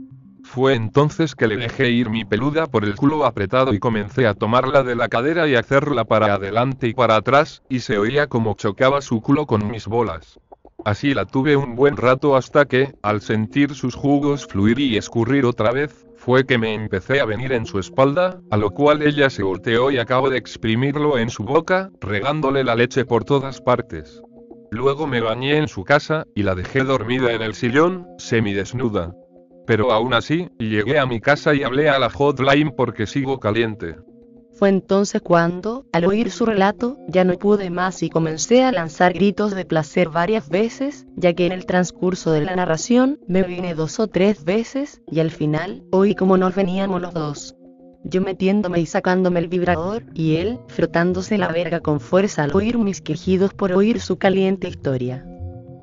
Fue 0.44 0.74
entonces 0.74 1.34
que 1.34 1.46
le 1.46 1.56
dejé 1.56 1.90
ir 1.90 2.10
mi 2.10 2.26
peluda 2.26 2.66
por 2.66 2.84
el 2.84 2.94
culo 2.94 3.24
apretado 3.24 3.72
y 3.72 3.78
comencé 3.78 4.26
a 4.26 4.34
tomarla 4.34 4.82
de 4.82 4.96
la 4.96 5.08
cadera 5.08 5.48
y 5.48 5.54
hacerla 5.54 6.04
para 6.04 6.34
adelante 6.34 6.88
y 6.88 6.92
para 6.92 7.16
atrás, 7.16 7.62
y 7.70 7.80
se 7.80 7.96
oía 7.96 8.26
como 8.26 8.54
chocaba 8.54 9.00
su 9.00 9.22
culo 9.22 9.46
con 9.46 9.70
mis 9.70 9.86
bolas. 9.86 10.38
Así 10.84 11.14
la 11.14 11.26
tuve 11.26 11.56
un 11.56 11.76
buen 11.76 11.96
rato 11.96 12.34
hasta 12.34 12.64
que, 12.64 12.94
al 13.02 13.20
sentir 13.20 13.74
sus 13.74 13.94
jugos 13.94 14.46
fluir 14.46 14.80
y 14.80 14.96
escurrir 14.96 15.44
otra 15.44 15.70
vez, 15.70 16.06
fue 16.16 16.44
que 16.44 16.58
me 16.58 16.74
empecé 16.74 17.20
a 17.20 17.24
venir 17.24 17.52
en 17.52 17.66
su 17.66 17.78
espalda, 17.78 18.40
a 18.50 18.56
lo 18.56 18.70
cual 18.70 19.02
ella 19.02 19.30
se 19.30 19.42
volteó 19.42 19.90
y 19.90 19.98
acabo 19.98 20.30
de 20.30 20.38
exprimirlo 20.38 21.18
en 21.18 21.30
su 21.30 21.44
boca, 21.44 21.90
regándole 22.00 22.64
la 22.64 22.74
leche 22.74 23.04
por 23.04 23.24
todas 23.24 23.60
partes. 23.60 24.22
Luego 24.70 25.06
me 25.06 25.20
bañé 25.20 25.56
en 25.56 25.68
su 25.68 25.84
casa, 25.84 26.24
y 26.34 26.42
la 26.42 26.54
dejé 26.54 26.82
dormida 26.82 27.32
en 27.32 27.42
el 27.42 27.54
sillón, 27.54 28.06
semidesnuda. 28.18 29.14
Pero 29.66 29.92
aún 29.92 30.14
así, 30.14 30.48
llegué 30.58 30.98
a 30.98 31.06
mi 31.06 31.20
casa 31.20 31.54
y 31.54 31.62
hablé 31.62 31.88
a 31.88 31.98
la 31.98 32.10
hotline 32.10 32.72
porque 32.76 33.06
sigo 33.06 33.38
caliente. 33.38 33.96
Fue 34.62 34.68
entonces 34.68 35.20
cuando, 35.20 35.86
al 35.90 36.04
oír 36.04 36.30
su 36.30 36.46
relato, 36.46 36.96
ya 37.08 37.24
no 37.24 37.36
pude 37.36 37.68
más 37.68 38.00
y 38.04 38.10
comencé 38.10 38.62
a 38.62 38.70
lanzar 38.70 39.12
gritos 39.12 39.56
de 39.56 39.64
placer 39.64 40.08
varias 40.08 40.48
veces, 40.48 41.04
ya 41.16 41.32
que 41.32 41.46
en 41.46 41.50
el 41.50 41.66
transcurso 41.66 42.30
de 42.30 42.42
la 42.42 42.54
narración, 42.54 43.18
me 43.26 43.42
vine 43.42 43.74
dos 43.74 43.98
o 43.98 44.06
tres 44.06 44.44
veces, 44.44 45.02
y 45.10 45.18
al 45.18 45.32
final, 45.32 45.82
oí 45.90 46.14
como 46.14 46.36
nos 46.36 46.54
veníamos 46.54 47.02
los 47.02 47.12
dos. 47.12 47.56
Yo 48.04 48.20
metiéndome 48.22 48.78
y 48.78 48.86
sacándome 48.86 49.40
el 49.40 49.48
vibrador, 49.48 50.04
y 50.14 50.36
él, 50.36 50.60
frotándose 50.68 51.38
la 51.38 51.48
verga 51.48 51.80
con 51.80 51.98
fuerza 51.98 52.44
al 52.44 52.54
oír 52.54 52.78
mis 52.78 53.00
quejidos 53.00 53.54
por 53.54 53.72
oír 53.72 54.00
su 54.00 54.16
caliente 54.16 54.68
historia. 54.68 55.26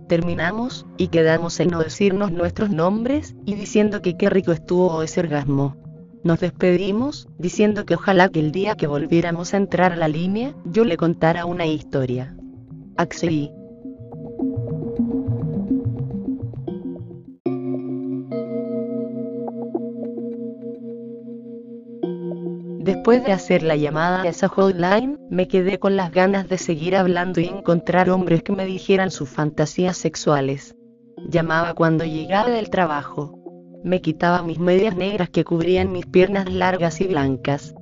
Terminamos, 0.07 0.86
y 0.95 1.09
quedamos 1.09 1.59
en 1.59 1.67
no 1.67 1.79
decirnos 1.79 2.31
nuestros 2.31 2.69
nombres, 2.69 3.36
y 3.45 3.55
diciendo 3.55 4.01
que 4.01 4.15
qué 4.15 4.29
rico 4.29 4.53
estuvo 4.53 5.03
ese 5.03 5.19
orgasmo. 5.19 5.75
Nos 6.21 6.41
despedimos, 6.41 7.29
diciendo 7.38 7.85
que 7.85 7.95
ojalá 7.95 8.27
que 8.27 8.41
el 8.41 8.51
día 8.51 8.75
que 8.75 8.88
volviéramos 8.88 9.53
a 9.53 9.57
entrar 9.57 9.93
a 9.93 9.95
la 9.95 10.09
línea, 10.09 10.53
yo 10.65 10.83
le 10.83 10.97
contara 10.97 11.45
una 11.45 11.65
historia. 11.65 12.35
Accedí. 12.97 13.51
Después 22.81 23.23
de 23.23 23.31
hacer 23.31 23.63
la 23.63 23.77
llamada 23.77 24.23
a 24.23 24.27
esa 24.27 24.49
hotline, 24.49 25.17
me 25.29 25.47
quedé 25.47 25.79
con 25.79 25.95
las 25.95 26.11
ganas 26.11 26.49
de 26.49 26.57
seguir 26.57 26.97
hablando 26.97 27.39
y 27.39 27.45
encontrar 27.45 28.09
hombres 28.09 28.43
que 28.43 28.51
me 28.51 28.65
dijeran 28.65 29.09
sus 29.09 29.29
fantasías 29.29 29.95
sexuales. 29.95 30.75
Llamaba 31.29 31.75
cuando 31.75 32.03
llegaba 32.03 32.49
del 32.49 32.69
trabajo. 32.69 33.38
Me 33.83 34.01
quitaba 34.01 34.43
mis 34.43 34.59
medias 34.59 34.95
negras 34.95 35.29
que 35.29 35.45
cubrían 35.45 35.91
mis 35.91 36.05
piernas 36.05 36.51
largas 36.51 37.00
y 37.00 37.07
blancas. 37.07 37.74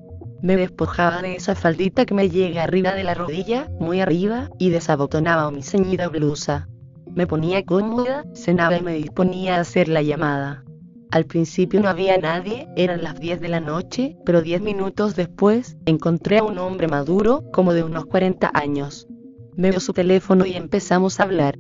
Me 0.43 0.55
despojaba 0.55 1.23
de 1.23 1.35
esa 1.35 1.55
faldita 1.55 2.05
que 2.05 2.13
me 2.13 2.29
llega 2.29 2.63
arriba 2.63 2.93
de 2.93 3.03
la 3.03 3.15
rodilla, 3.15 3.67
muy 3.79 4.01
arriba, 4.01 4.49
y 4.59 4.69
desabotonaba 4.69 5.49
mi 5.49 5.63
ceñida 5.63 6.07
blusa. 6.07 6.69
Me 7.15 7.25
ponía 7.25 7.65
cómoda, 7.65 8.23
cenaba 8.35 8.77
y 8.77 8.83
me 8.83 8.93
disponía 8.93 9.55
a 9.55 9.61
hacer 9.61 9.87
la 9.87 10.03
llamada. 10.03 10.63
Al 11.09 11.25
principio 11.25 11.81
no 11.81 11.89
había 11.89 12.17
nadie, 12.19 12.67
eran 12.75 13.01
las 13.01 13.19
10 13.19 13.41
de 13.41 13.47
la 13.47 13.59
noche, 13.59 14.17
pero 14.23 14.43
10 14.43 14.61
minutos 14.61 15.15
después, 15.15 15.77
encontré 15.87 16.37
a 16.37 16.43
un 16.43 16.59
hombre 16.59 16.87
maduro, 16.87 17.43
como 17.51 17.73
de 17.73 17.83
unos 17.83 18.05
40 18.05 18.51
años. 18.53 19.07
Me 19.55 19.71
dio 19.71 19.79
su 19.79 19.93
teléfono 19.93 20.45
y 20.45 20.53
empezamos 20.53 21.19
a 21.19 21.23
hablar. 21.23 21.57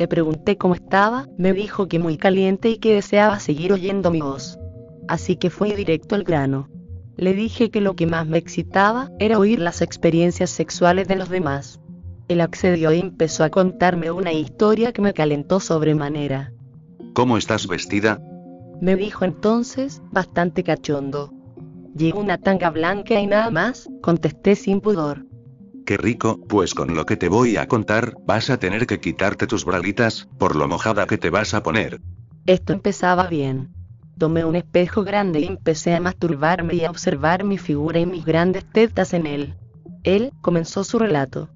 Le 0.00 0.08
pregunté 0.08 0.56
cómo 0.56 0.74
estaba, 0.74 1.26
me 1.36 1.52
dijo 1.52 1.86
que 1.86 1.98
muy 1.98 2.16
caliente 2.16 2.70
y 2.70 2.78
que 2.78 2.94
deseaba 2.94 3.38
seguir 3.38 3.70
oyendo 3.70 4.10
mi 4.10 4.22
voz. 4.22 4.58
Así 5.08 5.36
que 5.36 5.50
fui 5.50 5.74
directo 5.74 6.14
al 6.14 6.24
grano. 6.24 6.70
Le 7.18 7.34
dije 7.34 7.70
que 7.70 7.82
lo 7.82 7.94
que 7.96 8.06
más 8.06 8.26
me 8.26 8.38
excitaba 8.38 9.10
era 9.18 9.38
oír 9.38 9.60
las 9.60 9.82
experiencias 9.82 10.48
sexuales 10.48 11.06
de 11.06 11.16
los 11.16 11.28
demás. 11.28 11.82
Él 12.28 12.40
accedió 12.40 12.94
y 12.94 13.00
empezó 13.00 13.44
a 13.44 13.50
contarme 13.50 14.10
una 14.10 14.32
historia 14.32 14.94
que 14.94 15.02
me 15.02 15.12
calentó 15.12 15.60
sobremanera. 15.60 16.54
¿Cómo 17.12 17.36
estás 17.36 17.66
vestida? 17.66 18.22
Me 18.80 18.96
dijo 18.96 19.26
entonces, 19.26 20.00
bastante 20.10 20.64
cachondo. 20.64 21.30
Llevo 21.94 22.20
una 22.20 22.38
tanga 22.38 22.70
blanca 22.70 23.20
y 23.20 23.26
nada 23.26 23.50
más, 23.50 23.86
contesté 24.00 24.56
sin 24.56 24.80
pudor. 24.80 25.26
Qué 25.90 25.96
rico, 25.96 26.38
pues 26.48 26.72
con 26.72 26.94
lo 26.94 27.04
que 27.04 27.16
te 27.16 27.28
voy 27.28 27.56
a 27.56 27.66
contar, 27.66 28.14
vas 28.24 28.48
a 28.48 28.60
tener 28.60 28.86
que 28.86 29.00
quitarte 29.00 29.48
tus 29.48 29.64
bralitas, 29.64 30.28
por 30.38 30.54
lo 30.54 30.68
mojada 30.68 31.08
que 31.08 31.18
te 31.18 31.30
vas 31.30 31.52
a 31.52 31.64
poner. 31.64 32.00
Esto 32.46 32.72
empezaba 32.72 33.26
bien. 33.26 33.74
Tomé 34.16 34.44
un 34.44 34.54
espejo 34.54 35.02
grande 35.02 35.40
y 35.40 35.46
empecé 35.46 35.96
a 35.96 36.00
masturbarme 36.00 36.76
y 36.76 36.84
a 36.84 36.90
observar 36.90 37.42
mi 37.42 37.58
figura 37.58 37.98
y 37.98 38.06
mis 38.06 38.24
grandes 38.24 38.64
tetas 38.72 39.14
en 39.14 39.26
él. 39.26 39.56
Él 40.04 40.32
comenzó 40.42 40.84
su 40.84 40.96
relato. 40.96 41.48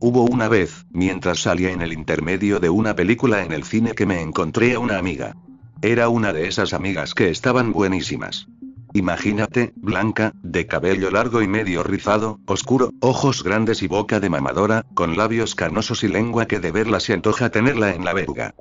Hubo 0.00 0.24
una 0.24 0.48
vez, 0.48 0.84
mientras 0.90 1.38
salía 1.38 1.70
en 1.70 1.80
el 1.80 1.92
intermedio 1.92 2.58
de 2.58 2.70
una 2.70 2.96
película 2.96 3.44
en 3.44 3.52
el 3.52 3.62
cine 3.62 3.92
que 3.92 4.06
me 4.06 4.20
encontré 4.20 4.74
a 4.74 4.80
una 4.80 4.98
amiga. 4.98 5.36
Era 5.82 6.08
una 6.08 6.32
de 6.32 6.48
esas 6.48 6.72
amigas 6.72 7.14
que 7.14 7.30
estaban 7.30 7.70
buenísimas. 7.72 8.48
Imagínate, 8.94 9.72
blanca, 9.76 10.32
de 10.42 10.66
cabello 10.66 11.10
largo 11.10 11.42
y 11.42 11.48
medio 11.48 11.82
rizado, 11.82 12.38
oscuro, 12.46 12.90
ojos 13.00 13.44
grandes 13.44 13.82
y 13.82 13.88
boca 13.88 14.20
de 14.20 14.30
mamadora, 14.30 14.84
con 14.94 15.16
labios 15.16 15.54
carnosos 15.54 16.04
y 16.04 16.08
lengua 16.08 16.46
que 16.46 16.60
de 16.60 16.72
verla 16.72 17.00
se 17.00 17.12
antoja 17.12 17.50
tenerla 17.50 17.94
en 17.94 18.04
la 18.04 18.12
verga 18.12 18.54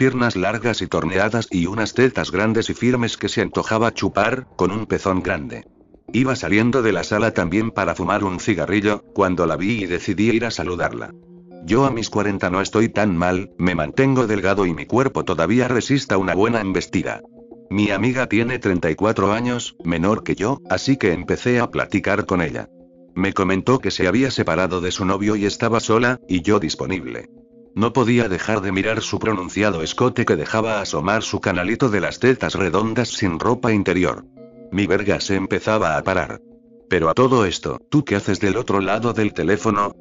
piernas 0.00 0.34
largas 0.34 0.80
y 0.80 0.86
torneadas 0.86 1.46
y 1.50 1.66
unas 1.66 1.92
tetas 1.92 2.30
grandes 2.30 2.70
y 2.70 2.74
firmes 2.74 3.18
que 3.18 3.28
se 3.28 3.42
antojaba 3.42 3.92
chupar, 3.92 4.46
con 4.56 4.70
un 4.70 4.86
pezón 4.86 5.22
grande. 5.22 5.66
Iba 6.10 6.36
saliendo 6.36 6.80
de 6.80 6.92
la 6.92 7.04
sala 7.04 7.32
también 7.32 7.70
para 7.70 7.94
fumar 7.94 8.24
un 8.24 8.40
cigarrillo, 8.40 9.04
cuando 9.12 9.46
la 9.46 9.56
vi 9.56 9.82
y 9.82 9.86
decidí 9.86 10.30
ir 10.30 10.46
a 10.46 10.50
saludarla. 10.50 11.10
Yo 11.66 11.84
a 11.84 11.90
mis 11.90 12.08
40 12.08 12.48
no 12.48 12.62
estoy 12.62 12.88
tan 12.88 13.14
mal, 13.14 13.50
me 13.58 13.74
mantengo 13.74 14.26
delgado 14.26 14.64
y 14.64 14.72
mi 14.72 14.86
cuerpo 14.86 15.22
todavía 15.26 15.68
resista 15.68 16.16
una 16.16 16.34
buena 16.34 16.62
embestida. 16.62 17.20
Mi 17.72 17.92
amiga 17.92 18.26
tiene 18.26 18.58
34 18.58 19.32
años, 19.32 19.76
menor 19.84 20.24
que 20.24 20.34
yo, 20.34 20.60
así 20.68 20.96
que 20.96 21.12
empecé 21.12 21.60
a 21.60 21.70
platicar 21.70 22.26
con 22.26 22.42
ella. 22.42 22.68
Me 23.14 23.32
comentó 23.32 23.78
que 23.78 23.92
se 23.92 24.08
había 24.08 24.32
separado 24.32 24.80
de 24.80 24.90
su 24.90 25.04
novio 25.04 25.36
y 25.36 25.46
estaba 25.46 25.78
sola, 25.78 26.18
y 26.28 26.42
yo 26.42 26.58
disponible. 26.58 27.30
No 27.76 27.92
podía 27.92 28.28
dejar 28.28 28.60
de 28.60 28.72
mirar 28.72 29.02
su 29.02 29.20
pronunciado 29.20 29.82
escote 29.82 30.24
que 30.24 30.34
dejaba 30.34 30.80
asomar 30.80 31.22
su 31.22 31.40
canalito 31.40 31.88
de 31.90 32.00
las 32.00 32.18
tetas 32.18 32.56
redondas 32.56 33.08
sin 33.10 33.38
ropa 33.38 33.72
interior. 33.72 34.24
Mi 34.72 34.88
verga 34.88 35.20
se 35.20 35.36
empezaba 35.36 35.96
a 35.96 36.02
parar. 36.02 36.40
Pero 36.88 37.08
a 37.08 37.14
todo 37.14 37.44
esto, 37.44 37.78
¿tú 37.88 38.04
qué 38.04 38.16
haces 38.16 38.40
del 38.40 38.56
otro 38.56 38.80
lado 38.80 39.12
del 39.12 39.32
teléfono? 39.32 39.94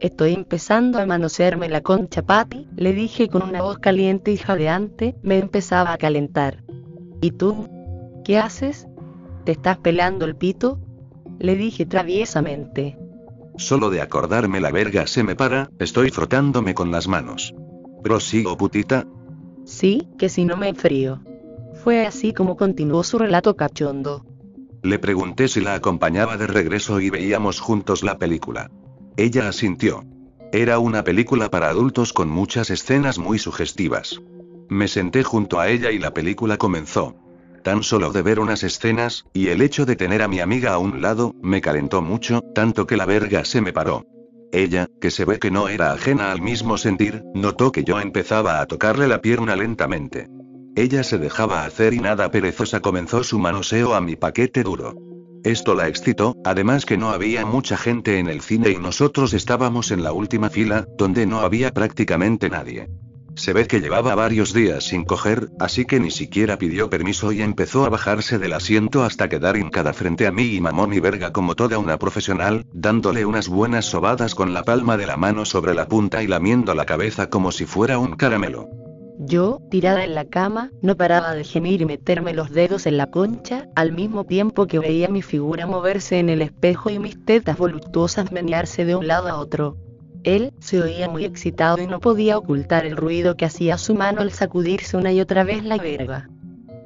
Estoy 0.00 0.34
empezando 0.34 0.98
a 0.98 1.06
manosearme 1.06 1.70
la 1.70 1.80
concha 1.80 2.20
Patty, 2.20 2.68
le 2.76 2.92
dije 2.92 3.28
con 3.28 3.42
una 3.42 3.62
voz 3.62 3.78
caliente 3.78 4.32
y 4.32 4.36
jadeante, 4.36 5.16
me 5.22 5.38
empezaba 5.38 5.94
a 5.94 5.96
calentar. 5.96 6.65
¿Y 7.20 7.32
tú? 7.32 7.68
¿Qué 8.24 8.38
haces? 8.38 8.86
¿Te 9.44 9.52
estás 9.52 9.78
pelando 9.78 10.24
el 10.24 10.36
pito? 10.36 10.80
Le 11.38 11.54
dije 11.54 11.86
traviesamente. 11.86 12.98
Solo 13.56 13.90
de 13.90 14.00
acordarme 14.00 14.60
la 14.60 14.70
verga 14.70 15.06
se 15.06 15.22
me 15.22 15.34
para, 15.34 15.70
estoy 15.78 16.10
frotándome 16.10 16.74
con 16.74 16.90
las 16.90 17.08
manos. 17.08 17.54
¿Prosigo 18.02 18.56
putita? 18.56 19.06
Sí, 19.64 20.08
que 20.18 20.28
si 20.28 20.44
no 20.44 20.56
me 20.56 20.68
enfrío. 20.68 21.20
Fue 21.82 22.06
así 22.06 22.32
como 22.32 22.56
continuó 22.56 23.02
su 23.02 23.18
relato 23.18 23.56
cachondo. 23.56 24.24
Le 24.82 24.98
pregunté 24.98 25.48
si 25.48 25.60
la 25.60 25.74
acompañaba 25.74 26.36
de 26.36 26.46
regreso 26.46 27.00
y 27.00 27.10
veíamos 27.10 27.60
juntos 27.60 28.02
la 28.02 28.18
película. 28.18 28.70
Ella 29.16 29.48
asintió. 29.48 30.04
Era 30.52 30.78
una 30.78 31.02
película 31.02 31.50
para 31.50 31.68
adultos 31.68 32.12
con 32.12 32.28
muchas 32.28 32.70
escenas 32.70 33.18
muy 33.18 33.38
sugestivas. 33.38 34.20
Me 34.68 34.88
senté 34.88 35.22
junto 35.22 35.60
a 35.60 35.68
ella 35.68 35.90
y 35.90 35.98
la 35.98 36.12
película 36.12 36.56
comenzó. 36.56 37.14
Tan 37.62 37.82
solo 37.82 38.12
de 38.12 38.22
ver 38.22 38.40
unas 38.40 38.62
escenas, 38.62 39.26
y 39.32 39.48
el 39.48 39.60
hecho 39.60 39.86
de 39.86 39.96
tener 39.96 40.22
a 40.22 40.28
mi 40.28 40.40
amiga 40.40 40.72
a 40.72 40.78
un 40.78 41.02
lado, 41.02 41.34
me 41.42 41.60
calentó 41.60 42.02
mucho, 42.02 42.40
tanto 42.54 42.86
que 42.86 42.96
la 42.96 43.06
verga 43.06 43.44
se 43.44 43.60
me 43.60 43.72
paró. 43.72 44.04
Ella, 44.52 44.86
que 45.00 45.10
se 45.10 45.24
ve 45.24 45.38
que 45.38 45.50
no 45.50 45.68
era 45.68 45.92
ajena 45.92 46.32
al 46.32 46.40
mismo 46.40 46.78
sentir, 46.78 47.22
notó 47.34 47.72
que 47.72 47.84
yo 47.84 48.00
empezaba 48.00 48.60
a 48.60 48.66
tocarle 48.66 49.08
la 49.08 49.20
pierna 49.20 49.56
lentamente. 49.56 50.28
Ella 50.76 51.02
se 51.02 51.18
dejaba 51.18 51.64
hacer 51.64 51.94
y 51.94 52.00
nada 52.00 52.30
perezosa 52.30 52.80
comenzó 52.80 53.24
su 53.24 53.38
manoseo 53.38 53.94
a 53.94 54.00
mi 54.00 54.14
paquete 54.14 54.62
duro. 54.62 54.94
Esto 55.42 55.74
la 55.74 55.88
excitó, 55.88 56.36
además 56.44 56.84
que 56.86 56.96
no 56.96 57.10
había 57.10 57.46
mucha 57.46 57.76
gente 57.76 58.18
en 58.18 58.28
el 58.28 58.40
cine 58.40 58.70
y 58.70 58.76
nosotros 58.76 59.32
estábamos 59.32 59.90
en 59.90 60.02
la 60.02 60.12
última 60.12 60.50
fila, 60.50 60.86
donde 60.98 61.24
no 61.24 61.40
había 61.40 61.72
prácticamente 61.72 62.50
nadie. 62.50 62.88
Se 63.36 63.52
ve 63.52 63.66
que 63.66 63.80
llevaba 63.80 64.14
varios 64.14 64.54
días 64.54 64.84
sin 64.84 65.04
coger, 65.04 65.50
así 65.60 65.84
que 65.84 66.00
ni 66.00 66.10
siquiera 66.10 66.56
pidió 66.56 66.88
permiso 66.88 67.32
y 67.32 67.42
empezó 67.42 67.84
a 67.84 67.90
bajarse 67.90 68.38
del 68.38 68.54
asiento 68.54 69.04
hasta 69.04 69.28
quedar 69.28 69.58
hincada 69.58 69.92
frente 69.92 70.26
a 70.26 70.32
mí 70.32 70.54
y 70.54 70.60
mamón 70.62 70.94
y 70.94 71.00
verga 71.00 71.32
como 71.32 71.54
toda 71.54 71.78
una 71.78 71.98
profesional, 71.98 72.64
dándole 72.72 73.26
unas 73.26 73.48
buenas 73.48 73.84
sobadas 73.84 74.34
con 74.34 74.54
la 74.54 74.62
palma 74.62 74.96
de 74.96 75.06
la 75.06 75.18
mano 75.18 75.44
sobre 75.44 75.74
la 75.74 75.86
punta 75.86 76.22
y 76.22 76.26
lamiendo 76.26 76.74
la 76.74 76.86
cabeza 76.86 77.28
como 77.28 77.52
si 77.52 77.66
fuera 77.66 77.98
un 77.98 78.16
caramelo. 78.16 78.70
Yo, 79.18 79.60
tirada 79.70 80.04
en 80.04 80.14
la 80.14 80.24
cama, 80.24 80.70
no 80.80 80.96
paraba 80.96 81.34
de 81.34 81.44
gemir 81.44 81.82
y 81.82 81.84
meterme 81.84 82.32
los 82.32 82.50
dedos 82.50 82.86
en 82.86 82.96
la 82.96 83.10
concha, 83.10 83.68
al 83.76 83.92
mismo 83.92 84.24
tiempo 84.24 84.66
que 84.66 84.78
veía 84.78 85.08
mi 85.08 85.20
figura 85.20 85.66
moverse 85.66 86.18
en 86.18 86.30
el 86.30 86.40
espejo 86.40 86.88
y 86.88 86.98
mis 86.98 87.22
tetas 87.22 87.58
voluptuosas 87.58 88.32
menearse 88.32 88.86
de 88.86 88.96
un 88.96 89.06
lado 89.06 89.28
a 89.28 89.36
otro. 89.36 89.76
Él 90.26 90.52
se 90.58 90.82
oía 90.82 91.08
muy 91.08 91.24
excitado 91.24 91.80
y 91.80 91.86
no 91.86 92.00
podía 92.00 92.36
ocultar 92.36 92.84
el 92.84 92.96
ruido 92.96 93.36
que 93.36 93.44
hacía 93.44 93.78
su 93.78 93.94
mano 93.94 94.22
al 94.22 94.32
sacudirse 94.32 94.96
una 94.96 95.12
y 95.12 95.20
otra 95.20 95.44
vez 95.44 95.62
la 95.62 95.76
verga. 95.76 96.28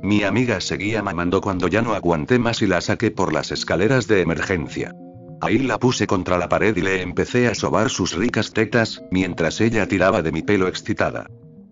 Mi 0.02 0.24
amiga 0.24 0.60
seguía 0.60 1.02
mamando 1.02 1.40
cuando 1.40 1.66
ya 1.66 1.80
no 1.80 1.94
aguanté 1.94 2.38
más 2.38 2.60
y 2.60 2.66
la 2.66 2.82
saqué 2.82 3.10
por 3.10 3.32
las 3.32 3.50
escaleras 3.50 4.06
de 4.06 4.20
emergencia. 4.20 4.94
Ahí 5.40 5.58
la 5.58 5.78
puse 5.78 6.06
contra 6.06 6.36
la 6.36 6.50
pared 6.50 6.76
y 6.76 6.82
le 6.82 7.00
empecé 7.00 7.48
a 7.48 7.54
sobar 7.54 7.88
sus 7.88 8.14
ricas 8.14 8.52
tetas, 8.52 9.02
mientras 9.10 9.62
ella 9.62 9.88
tiraba 9.88 10.20
de 10.20 10.32
mi 10.32 10.42
pelo 10.42 10.68
excitada. 10.68 11.26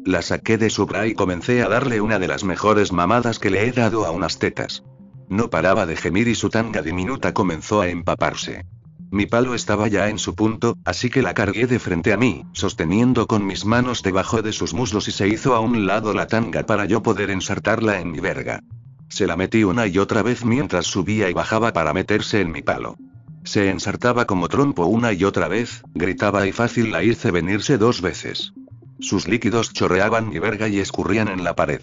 La 0.07 0.23
saqué 0.23 0.57
de 0.57 0.71
su 0.71 0.87
bra 0.87 1.07
y 1.07 1.13
comencé 1.13 1.63
a 1.63 1.69
darle 1.69 2.01
una 2.01 2.19
de 2.19 2.29
las 2.29 2.45
mejores 2.45 2.93
mamadas 2.93 3.39
que 3.39 3.51
le 3.51 3.67
he 3.67 3.73
dado 3.73 4.07
a 4.07 4.11
unas 4.11 4.39
tetas. 4.39 4.85
No 5.29 5.51
paraba 5.51 5.85
de 5.85 5.97
gemir 5.97 6.29
y 6.29 6.35
su 6.35 6.49
tanga 6.49 6.81
diminuta 6.81 7.35
comenzó 7.35 7.83
a 7.83 7.89
empaparse. 7.89 8.65
Mi 9.11 9.25
palo 9.25 9.55
estaba 9.55 9.89
ya 9.89 10.09
en 10.11 10.19
su 10.19 10.35
punto, 10.35 10.77
así 10.85 11.09
que 11.09 11.23
la 11.23 11.33
cargué 11.33 11.67
de 11.67 11.79
frente 11.79 12.13
a 12.13 12.19
mí, 12.19 12.45
sosteniendo 12.53 13.27
con 13.27 13.47
mis 13.47 13.65
manos 13.65 14.03
debajo 14.03 14.43
de 14.43 14.53
sus 14.53 14.75
muslos 14.75 15.09
y 15.09 15.13
se 15.13 15.29
hizo 15.29 15.55
a 15.55 15.61
un 15.61 15.87
lado 15.87 16.13
la 16.13 16.27
tanga 16.27 16.67
para 16.67 16.85
yo 16.85 17.03
poder 17.03 17.31
ensartarla 17.31 18.01
en 18.01 18.11
mi 18.11 18.21
verga. 18.21 18.63
Se 19.09 19.27
la 19.27 19.37
metí 19.37 19.65
una 19.65 19.87
y 19.87 19.99
otra 19.99 20.23
vez 20.23 20.45
mientras 20.45 20.87
subía 20.87 21.31
y 21.31 21.33
bajaba 21.33 21.73
para 21.73 21.95
meterse 21.95 22.43
en 22.43 22.53
mi 22.53 22.61
palo. 22.61 22.97
Se 23.45 23.71
ensartaba 23.71 24.27
como 24.27 24.49
trompo 24.49 24.85
una 24.85 25.15
y 25.15 25.25
otra 25.25 25.49
vez, 25.49 25.83
gritaba 25.95 26.47
y 26.47 26.53
fácil 26.53 26.91
la 26.91 27.03
hice 27.03 27.31
venirse 27.31 27.79
dos 27.79 28.03
veces. 28.03 28.53
Sus 29.01 29.27
líquidos 29.27 29.73
chorreaban 29.73 30.29
mi 30.29 30.39
verga 30.39 30.69
y 30.69 30.81
escurrían 30.81 31.29
en 31.29 31.45
la 31.45 31.57
pared. 31.57 31.81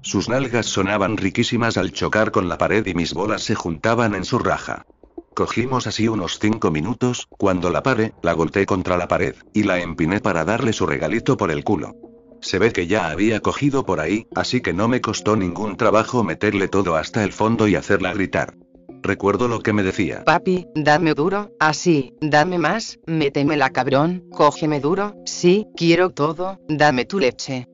Sus 0.00 0.30
nalgas 0.30 0.66
sonaban 0.66 1.18
riquísimas 1.18 1.76
al 1.76 1.92
chocar 1.92 2.30
con 2.30 2.48
la 2.48 2.56
pared 2.56 2.86
y 2.86 2.94
mis 2.94 3.12
bolas 3.12 3.42
se 3.42 3.54
juntaban 3.54 4.14
en 4.14 4.24
su 4.24 4.38
raja. 4.38 4.86
Cogimos 5.34 5.86
así 5.86 6.08
unos 6.08 6.38
cinco 6.38 6.70
minutos, 6.70 7.26
cuando 7.30 7.70
la 7.70 7.82
paré, 7.82 8.12
la 8.22 8.34
volteé 8.34 8.66
contra 8.66 8.96
la 8.96 9.08
pared, 9.08 9.34
y 9.54 9.62
la 9.62 9.80
empiné 9.80 10.20
para 10.20 10.44
darle 10.44 10.72
su 10.72 10.86
regalito 10.86 11.36
por 11.36 11.50
el 11.50 11.64
culo. 11.64 11.96
Se 12.42 12.58
ve 12.58 12.72
que 12.72 12.86
ya 12.86 13.08
había 13.08 13.40
cogido 13.40 13.86
por 13.86 14.00
ahí, 14.00 14.26
así 14.34 14.60
que 14.60 14.72
no 14.72 14.88
me 14.88 15.00
costó 15.00 15.36
ningún 15.36 15.76
trabajo 15.76 16.24
meterle 16.24 16.68
todo 16.68 16.96
hasta 16.96 17.24
el 17.24 17.32
fondo 17.32 17.68
y 17.68 17.76
hacerla 17.76 18.12
gritar. 18.12 18.54
Recuerdo 19.02 19.48
lo 19.48 19.60
que 19.60 19.72
me 19.72 19.82
decía. 19.82 20.22
Papi, 20.24 20.66
dame 20.74 21.14
duro, 21.14 21.50
así, 21.58 22.14
dame 22.20 22.58
más, 22.58 22.98
métemela 23.06 23.70
cabrón, 23.70 24.24
cógeme 24.30 24.80
duro, 24.80 25.16
sí, 25.24 25.66
quiero 25.76 26.10
todo, 26.10 26.60
dame 26.68 27.04
tu 27.04 27.18
leche. 27.18 27.68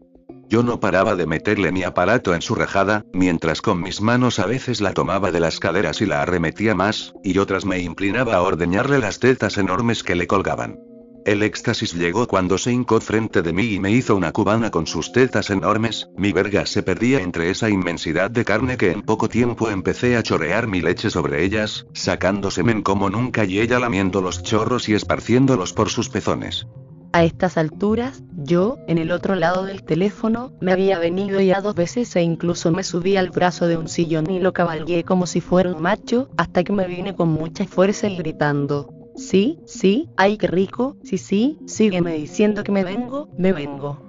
Yo 0.51 0.63
no 0.63 0.81
paraba 0.81 1.15
de 1.15 1.27
meterle 1.27 1.73
mi 1.73 1.83
aparato 1.83 2.35
en 2.35 2.41
su 2.41 2.55
rajada, 2.55 3.05
mientras 3.13 3.61
con 3.61 3.83
mis 3.83 4.01
manos 4.01 4.39
a 4.39 4.47
veces 4.47 4.81
la 4.81 4.95
tomaba 4.95 5.31
de 5.31 5.41
las 5.41 5.61
caderas 5.61 6.01
y 6.01 6.07
la 6.07 6.23
arremetía 6.23 6.75
más, 6.75 7.13
y 7.23 7.37
otras 7.37 7.67
me 7.67 7.81
inclinaba 7.81 8.37
a 8.37 8.43
ordeñarle 8.43 8.99
las 8.99 9.19
tetas 9.19 9.59
enormes 9.59 10.03
que 10.03 10.15
le 10.15 10.27
colgaban. 10.27 10.79
El 11.27 11.43
éxtasis 11.43 11.93
llegó 11.93 12.27
cuando 12.27 12.57
se 12.57 12.73
hincó 12.73 12.99
frente 13.03 13.43
de 13.43 13.53
mí 13.53 13.75
y 13.75 13.79
me 13.79 13.91
hizo 13.91 14.17
una 14.17 14.33
cubana 14.33 14.71
con 14.71 14.87
sus 14.87 15.13
tetas 15.13 15.51
enormes, 15.51 16.09
mi 16.17 16.33
verga 16.33 16.65
se 16.65 16.83
perdía 16.83 17.21
entre 17.21 17.51
esa 17.51 17.69
inmensidad 17.69 18.31
de 18.31 18.47
carne 18.47 18.79
que 18.79 18.93
en 18.93 19.03
poco 19.03 19.29
tiempo 19.29 19.69
empecé 19.69 20.17
a 20.17 20.23
chorear 20.23 20.67
mi 20.67 20.81
leche 20.81 21.11
sobre 21.11 21.45
ellas, 21.45 21.87
sacando 21.93 22.51
semen 22.51 22.81
como 22.81 23.11
nunca 23.11 23.45
y 23.45 23.61
ella 23.61 23.79
lamiendo 23.79 24.23
los 24.23 24.43
chorros 24.43 24.89
y 24.89 24.95
esparciéndolos 24.95 25.75
por 25.75 25.91
sus 25.91 26.09
pezones. 26.09 26.67
A 27.12 27.25
estas 27.25 27.57
alturas, 27.57 28.23
yo, 28.37 28.77
en 28.87 28.99
el 28.99 29.12
otro 29.12 29.35
lado 29.35 29.65
del 29.65 29.83
teléfono, 29.83 30.53
me 30.61 30.73
había 30.73 30.99
venido 30.99 31.41
ya 31.41 31.62
dos 31.62 31.75
veces 31.75 32.15
e 32.17 32.23
incluso 32.23 32.71
me 32.71 32.85
subí 32.85 33.17
al 33.17 33.31
brazo 33.31 33.67
de 33.67 33.79
un 33.79 33.88
sillón 33.88 34.31
y 34.31 34.41
lo 34.41 34.53
cabalgué 34.53 35.05
como 35.05 35.27
si 35.27 35.41
fuera 35.41 35.73
un 35.73 35.81
macho, 35.81 36.29
hasta 36.37 36.65
que 36.65 36.73
me 36.73 36.87
vine 36.87 37.17
con 37.17 37.29
mucha 37.29 37.65
fuerza 37.67 38.09
y 38.09 38.17
gritando. 38.17 38.93
Sí, 39.17 39.59
sí, 39.67 40.11
ay 40.17 40.37
qué 40.37 40.47
rico, 40.49 40.97
sí, 41.03 41.19
sí, 41.19 41.59
sígueme 41.67 42.12
diciendo 42.15 42.62
que 42.62 42.73
me 42.73 42.85
vengo, 42.85 43.29
me 43.38 43.53
vengo. 43.53 44.00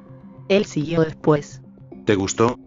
Él 0.49 0.65
siguió 0.65 1.01
después. 1.01 1.61
¿Te 2.05 2.15
gustó? 2.15 2.59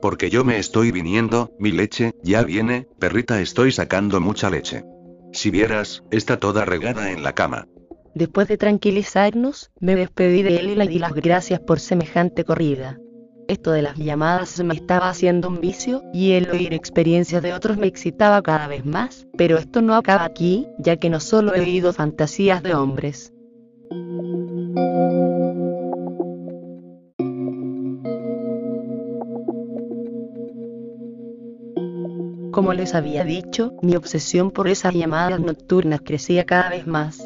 Porque 0.00 0.30
yo 0.30 0.44
me 0.44 0.58
estoy 0.58 0.92
viniendo, 0.92 1.52
mi 1.58 1.72
leche, 1.72 2.14
ya 2.22 2.42
viene, 2.42 2.88
perrita, 2.98 3.40
estoy 3.40 3.70
sacando 3.70 4.20
mucha 4.20 4.50
leche. 4.50 4.84
Si 5.32 5.50
vieras, 5.50 6.02
está 6.10 6.38
toda 6.38 6.64
regada 6.64 7.10
en 7.10 7.22
la 7.22 7.34
cama. 7.34 7.66
Después 8.14 8.46
de 8.46 8.56
tranquilizarnos, 8.56 9.72
me 9.80 9.96
despedí 9.96 10.42
de 10.42 10.56
él 10.56 10.70
y 10.70 10.74
le 10.76 10.86
di 10.86 10.98
las 11.00 11.14
gracias 11.14 11.58
por 11.58 11.80
semejante 11.80 12.44
corrida. 12.44 13.00
Esto 13.48 13.72
de 13.72 13.82
las 13.82 13.96
llamadas 13.96 14.62
me 14.62 14.74
estaba 14.74 15.08
haciendo 15.08 15.48
un 15.48 15.60
vicio, 15.60 16.02
y 16.12 16.32
el 16.32 16.48
oír 16.48 16.72
experiencias 16.72 17.42
de 17.42 17.52
otros 17.52 17.76
me 17.76 17.88
excitaba 17.88 18.40
cada 18.40 18.68
vez 18.68 18.86
más, 18.86 19.26
pero 19.36 19.58
esto 19.58 19.82
no 19.82 19.96
acaba 19.96 20.24
aquí, 20.24 20.68
ya 20.78 20.96
que 20.96 21.10
no 21.10 21.18
solo 21.18 21.54
he 21.54 21.60
oído 21.60 21.92
fantasías 21.92 22.62
de 22.62 22.74
hombres. 22.74 23.32
Como 32.52 32.72
les 32.72 32.94
había 32.94 33.24
dicho, 33.24 33.72
mi 33.82 33.96
obsesión 33.96 34.52
por 34.52 34.68
esas 34.68 34.94
llamadas 34.94 35.40
nocturnas 35.40 36.00
crecía 36.04 36.44
cada 36.44 36.70
vez 36.70 36.86
más. 36.86 37.23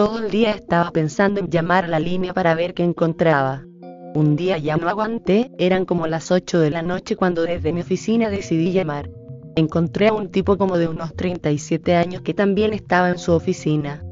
Todo 0.00 0.20
el 0.20 0.30
día 0.30 0.52
estaba 0.52 0.92
pensando 0.92 1.40
en 1.40 1.50
llamar 1.50 1.84
a 1.84 1.88
la 1.88 2.00
línea 2.00 2.32
para 2.32 2.54
ver 2.54 2.72
qué 2.72 2.82
encontraba. 2.82 3.66
Un 4.14 4.34
día 4.34 4.56
ya 4.56 4.78
no 4.78 4.88
aguanté, 4.88 5.50
eran 5.58 5.84
como 5.84 6.06
las 6.06 6.30
8 6.30 6.58
de 6.58 6.70
la 6.70 6.80
noche 6.80 7.16
cuando 7.16 7.42
desde 7.42 7.74
mi 7.74 7.82
oficina 7.82 8.30
decidí 8.30 8.72
llamar. 8.72 9.10
Encontré 9.56 10.08
a 10.08 10.14
un 10.14 10.30
tipo 10.30 10.56
como 10.56 10.78
de 10.78 10.88
unos 10.88 11.14
37 11.14 11.96
años 11.96 12.22
que 12.22 12.32
también 12.32 12.72
estaba 12.72 13.10
en 13.10 13.18
su 13.18 13.32
oficina. 13.32 14.02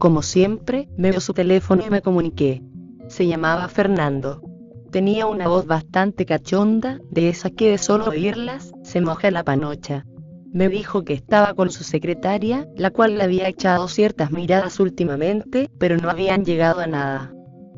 Como 0.00 0.22
siempre, 0.22 0.88
me 0.96 1.12
dio 1.12 1.20
su 1.20 1.32
teléfono 1.32 1.84
y 1.86 1.90
me 1.90 2.02
comuniqué. 2.02 2.64
Se 3.06 3.28
llamaba 3.28 3.68
Fernando. 3.68 4.42
Tenía 4.90 5.26
una 5.26 5.46
voz 5.46 5.64
bastante 5.64 6.26
cachonda, 6.26 6.98
de 7.08 7.28
esas 7.28 7.52
que 7.52 7.70
de 7.70 7.78
solo 7.78 8.06
oírlas, 8.06 8.72
se 8.82 9.00
moja 9.00 9.30
la 9.30 9.44
panocha. 9.44 10.06
Me 10.52 10.68
dijo 10.68 11.04
que 11.04 11.12
estaba 11.12 11.54
con 11.54 11.70
su 11.70 11.84
secretaria, 11.84 12.68
la 12.76 12.90
cual 12.90 13.18
le 13.18 13.24
había 13.24 13.48
echado 13.48 13.88
ciertas 13.88 14.30
miradas 14.30 14.80
últimamente, 14.80 15.70
pero 15.78 15.96
no 15.96 16.08
habían 16.10 16.44
llegado 16.44 16.80
a 16.80 16.86
nada. 16.86 17.34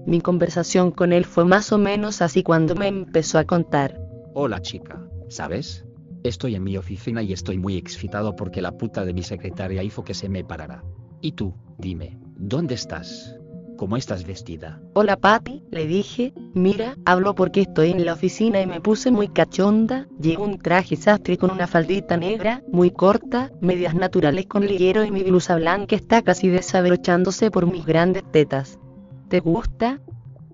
Mi 0.07 0.21
conversación 0.21 0.91
con 0.91 1.13
él 1.13 1.25
fue 1.25 1.45
más 1.45 1.73
o 1.73 1.79
menos 1.79 2.23
así 2.23 2.43
cuando 2.43 2.75
me 2.75 2.87
empezó 2.89 3.39
a 3.39 3.45
contar. 3.45 4.01
Hola 4.35 4.61
chica, 4.63 5.07
¿sabes? 5.29 5.85
Estoy 6.25 6.55
en 6.55 6.65
mi 6.65 6.77
oficina 6.77 7.23
y 7.23 7.33
estoy 7.33 7.59
muy 7.59 7.77
excitado 7.77 8.35
porque 8.35 8.63
la 8.63 8.73
puta 8.73 9.05
de 9.05 9.13
mi 9.13 9.23
secretaria 9.23 9.83
hizo 9.83 10.05
que 10.05 10.15
se 10.15 10.29
me 10.29 10.45
parara. 10.45 10.83
Y 11.21 11.33
tú, 11.33 11.55
dime, 11.79 12.19
¿dónde 12.37 12.75
estás? 12.75 13.38
¿Cómo 13.79 13.97
estás 13.97 14.27
vestida? 14.27 14.81
Hola 14.95 15.17
Patty, 15.17 15.63
le 15.71 15.87
dije, 15.87 16.33
mira, 16.53 16.97
hablo 17.07 17.37
porque 17.37 17.61
estoy 17.61 17.93
en 17.93 18.05
la 18.05 18.15
oficina 18.15 18.61
y 18.61 18.67
me 18.67 18.81
puse 18.81 19.13
muy 19.13 19.29
cachonda, 19.29 20.09
llevo 20.21 20.43
un 20.43 20.59
traje 20.59 20.97
sastre 20.97 21.39
con 21.39 21.53
una 21.53 21.69
faldita 21.69 22.17
negra, 22.17 22.65
muy 22.73 22.91
corta, 22.91 23.53
medias 23.61 23.95
naturales 23.95 24.47
con 24.47 24.67
liguero 24.67 25.05
y 25.05 25.13
mi 25.13 25.23
blusa 25.23 25.55
blanca 25.55 25.95
está 25.95 26.23
casi 26.23 26.49
desabrochándose 26.49 27.53
por 27.53 27.71
mis 27.71 27.87
grandes 27.87 28.25
tetas. 28.33 28.81
¿Te 29.29 29.39
gusta? 29.39 30.01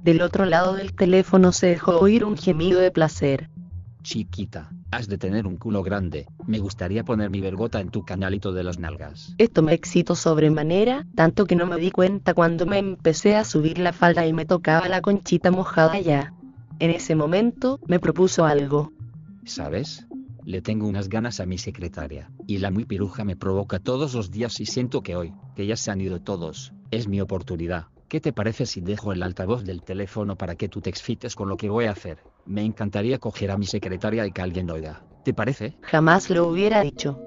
Del 0.02 0.20
otro 0.20 0.44
lado 0.44 0.74
del 0.74 0.94
teléfono 0.94 1.52
se 1.52 1.68
dejó 1.68 1.98
oír 1.98 2.26
un 2.26 2.36
gemido 2.36 2.78
de 2.78 2.90
placer. 2.90 3.48
Chiquita, 4.04 4.70
has 4.90 5.08
de 5.08 5.16
tener 5.16 5.46
un 5.46 5.56
culo 5.56 5.82
grande, 5.82 6.26
me 6.46 6.58
gustaría 6.58 7.04
poner 7.04 7.30
mi 7.30 7.40
vergota 7.40 7.80
en 7.80 7.88
tu 7.88 8.04
canalito 8.04 8.52
de 8.52 8.62
las 8.62 8.78
nalgas. 8.78 9.34
Esto 9.38 9.62
me 9.62 9.72
excitó 9.72 10.14
sobremanera, 10.14 11.06
tanto 11.14 11.46
que 11.46 11.56
no 11.56 11.64
me 11.64 11.78
di 11.78 11.90
cuenta 11.90 12.34
cuando 12.34 12.66
me 12.66 12.78
empecé 12.78 13.34
a 13.34 13.44
subir 13.44 13.78
la 13.78 13.94
falda 13.94 14.26
y 14.26 14.34
me 14.34 14.44
tocaba 14.44 14.88
la 14.88 15.00
conchita 15.00 15.50
mojada 15.50 15.98
ya. 16.00 16.34
En 16.80 16.90
ese 16.90 17.14
momento, 17.14 17.80
me 17.88 17.98
propuso 17.98 18.44
algo. 18.44 18.92
¿Sabes? 19.46 20.06
Le 20.44 20.60
tengo 20.60 20.86
unas 20.86 21.08
ganas 21.08 21.40
a 21.40 21.46
mi 21.46 21.56
secretaria, 21.56 22.30
y 22.46 22.58
la 22.58 22.70
muy 22.70 22.84
piruja 22.84 23.24
me 23.24 23.36
provoca 23.36 23.78
todos 23.78 24.12
los 24.12 24.30
días 24.30 24.60
y 24.60 24.66
siento 24.66 25.00
que 25.02 25.16
hoy, 25.16 25.32
que 25.56 25.66
ya 25.66 25.76
se 25.76 25.90
han 25.90 26.02
ido 26.02 26.20
todos, 26.20 26.74
es 26.90 27.08
mi 27.08 27.22
oportunidad. 27.22 27.86
¿Qué 28.08 28.20
te 28.20 28.34
parece 28.34 28.66
si 28.66 28.82
dejo 28.82 29.14
el 29.14 29.22
altavoz 29.22 29.64
del 29.64 29.82
teléfono 29.82 30.36
para 30.36 30.56
que 30.56 30.68
tú 30.68 30.82
te 30.82 30.90
excites 30.90 31.34
con 31.34 31.48
lo 31.48 31.56
que 31.56 31.70
voy 31.70 31.86
a 31.86 31.92
hacer? 31.92 32.18
Me 32.46 32.62
encantaría 32.62 33.18
coger 33.18 33.50
a 33.50 33.58
mi 33.58 33.66
secretaria 33.66 34.26
y 34.26 34.32
que 34.32 34.42
alguien 34.42 34.66
lo 34.66 34.74
oiga. 34.74 35.02
¿Te 35.24 35.32
parece? 35.32 35.76
Jamás 35.80 36.28
lo 36.28 36.46
hubiera 36.48 36.82
dicho. 36.82 37.18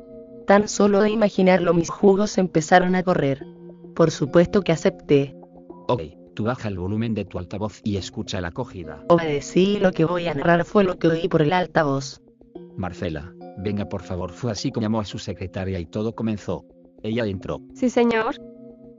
Tan 0.45 0.67
solo 0.67 1.01
de 1.01 1.09
imaginarlo 1.09 1.73
mis 1.73 1.89
jugos 1.89 2.37
empezaron 2.37 2.95
a 2.95 3.03
correr. 3.03 3.45
Por 3.95 4.11
supuesto 4.11 4.61
que 4.61 4.71
acepté. 4.71 5.35
Ok, 5.87 6.03
tú 6.35 6.43
baja 6.43 6.67
el 6.67 6.77
volumen 6.77 7.15
de 7.15 7.25
tu 7.25 7.39
altavoz 7.39 7.81
y 7.83 7.97
escucha 7.97 8.39
la 8.41 8.49
acogida. 8.49 9.03
Obedecí 9.09 9.77
y 9.77 9.79
lo 9.79 9.91
que 9.91 10.05
voy 10.05 10.27
a 10.27 10.35
narrar 10.35 10.63
fue 10.65 10.83
lo 10.83 10.99
que 10.99 11.07
oí 11.07 11.27
por 11.27 11.41
el 11.41 11.51
altavoz. 11.51 12.21
Marcela, 12.75 13.33
venga 13.57 13.89
por 13.89 14.03
favor, 14.03 14.31
fue 14.31 14.51
así 14.51 14.71
como 14.71 14.83
llamó 14.83 14.99
a 14.99 15.05
su 15.05 15.17
secretaria 15.17 15.79
y 15.79 15.87
todo 15.87 16.13
comenzó. 16.13 16.65
Ella 17.01 17.25
entró. 17.25 17.61
Sí, 17.73 17.89
señor. 17.89 18.35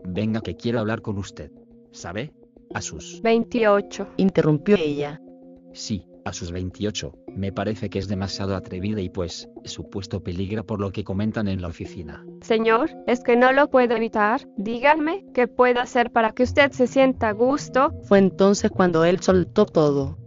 Venga 0.05 0.41
que 0.41 0.57
quiero 0.57 0.81
hablar 0.81 1.01
con 1.01 1.17
usted. 1.19 1.53
¿Sabe? 1.93 2.33
A 2.75 2.81
sus 2.81 3.23
28. 3.23 4.09
Interrumpió 4.17 4.77
ella. 4.77 5.21
Sí, 5.73 6.08
a 6.29 6.33
sus 6.33 6.53
28. 6.53 7.13
Me 7.35 7.53
parece 7.53 7.91
que 7.91 7.99
es 7.99 8.09
demasiado 8.09 8.55
atrevida 8.55 9.01
y 9.01 9.09
pues, 9.09 9.49
su 9.65 9.89
puesto 9.89 10.23
peligra 10.23 10.63
por 10.63 10.81
lo 10.81 10.93
que 10.93 11.05
comentan 11.05 11.49
en 11.49 11.61
la 11.61 11.69
oficina. 11.69 12.25
Señor, 12.41 12.91
es 13.07 13.21
que 13.21 13.37
no 13.37 13.53
lo 13.53 13.71
puedo 13.71 13.97
evitar. 13.97 14.49
Díganme 14.57 15.25
qué 15.35 15.49
puedo 15.49 15.81
hacer 15.81 16.11
para 16.11 16.33
que 16.33 16.45
usted 16.45 16.73
se 16.73 16.87
sienta 16.87 17.29
a 17.31 17.33
gusto. 17.33 17.93
Fue 18.05 18.19
entonces 18.19 18.71
cuando 18.71 19.05
él 19.05 19.21
soltó 19.21 19.67
todo. 19.67 20.19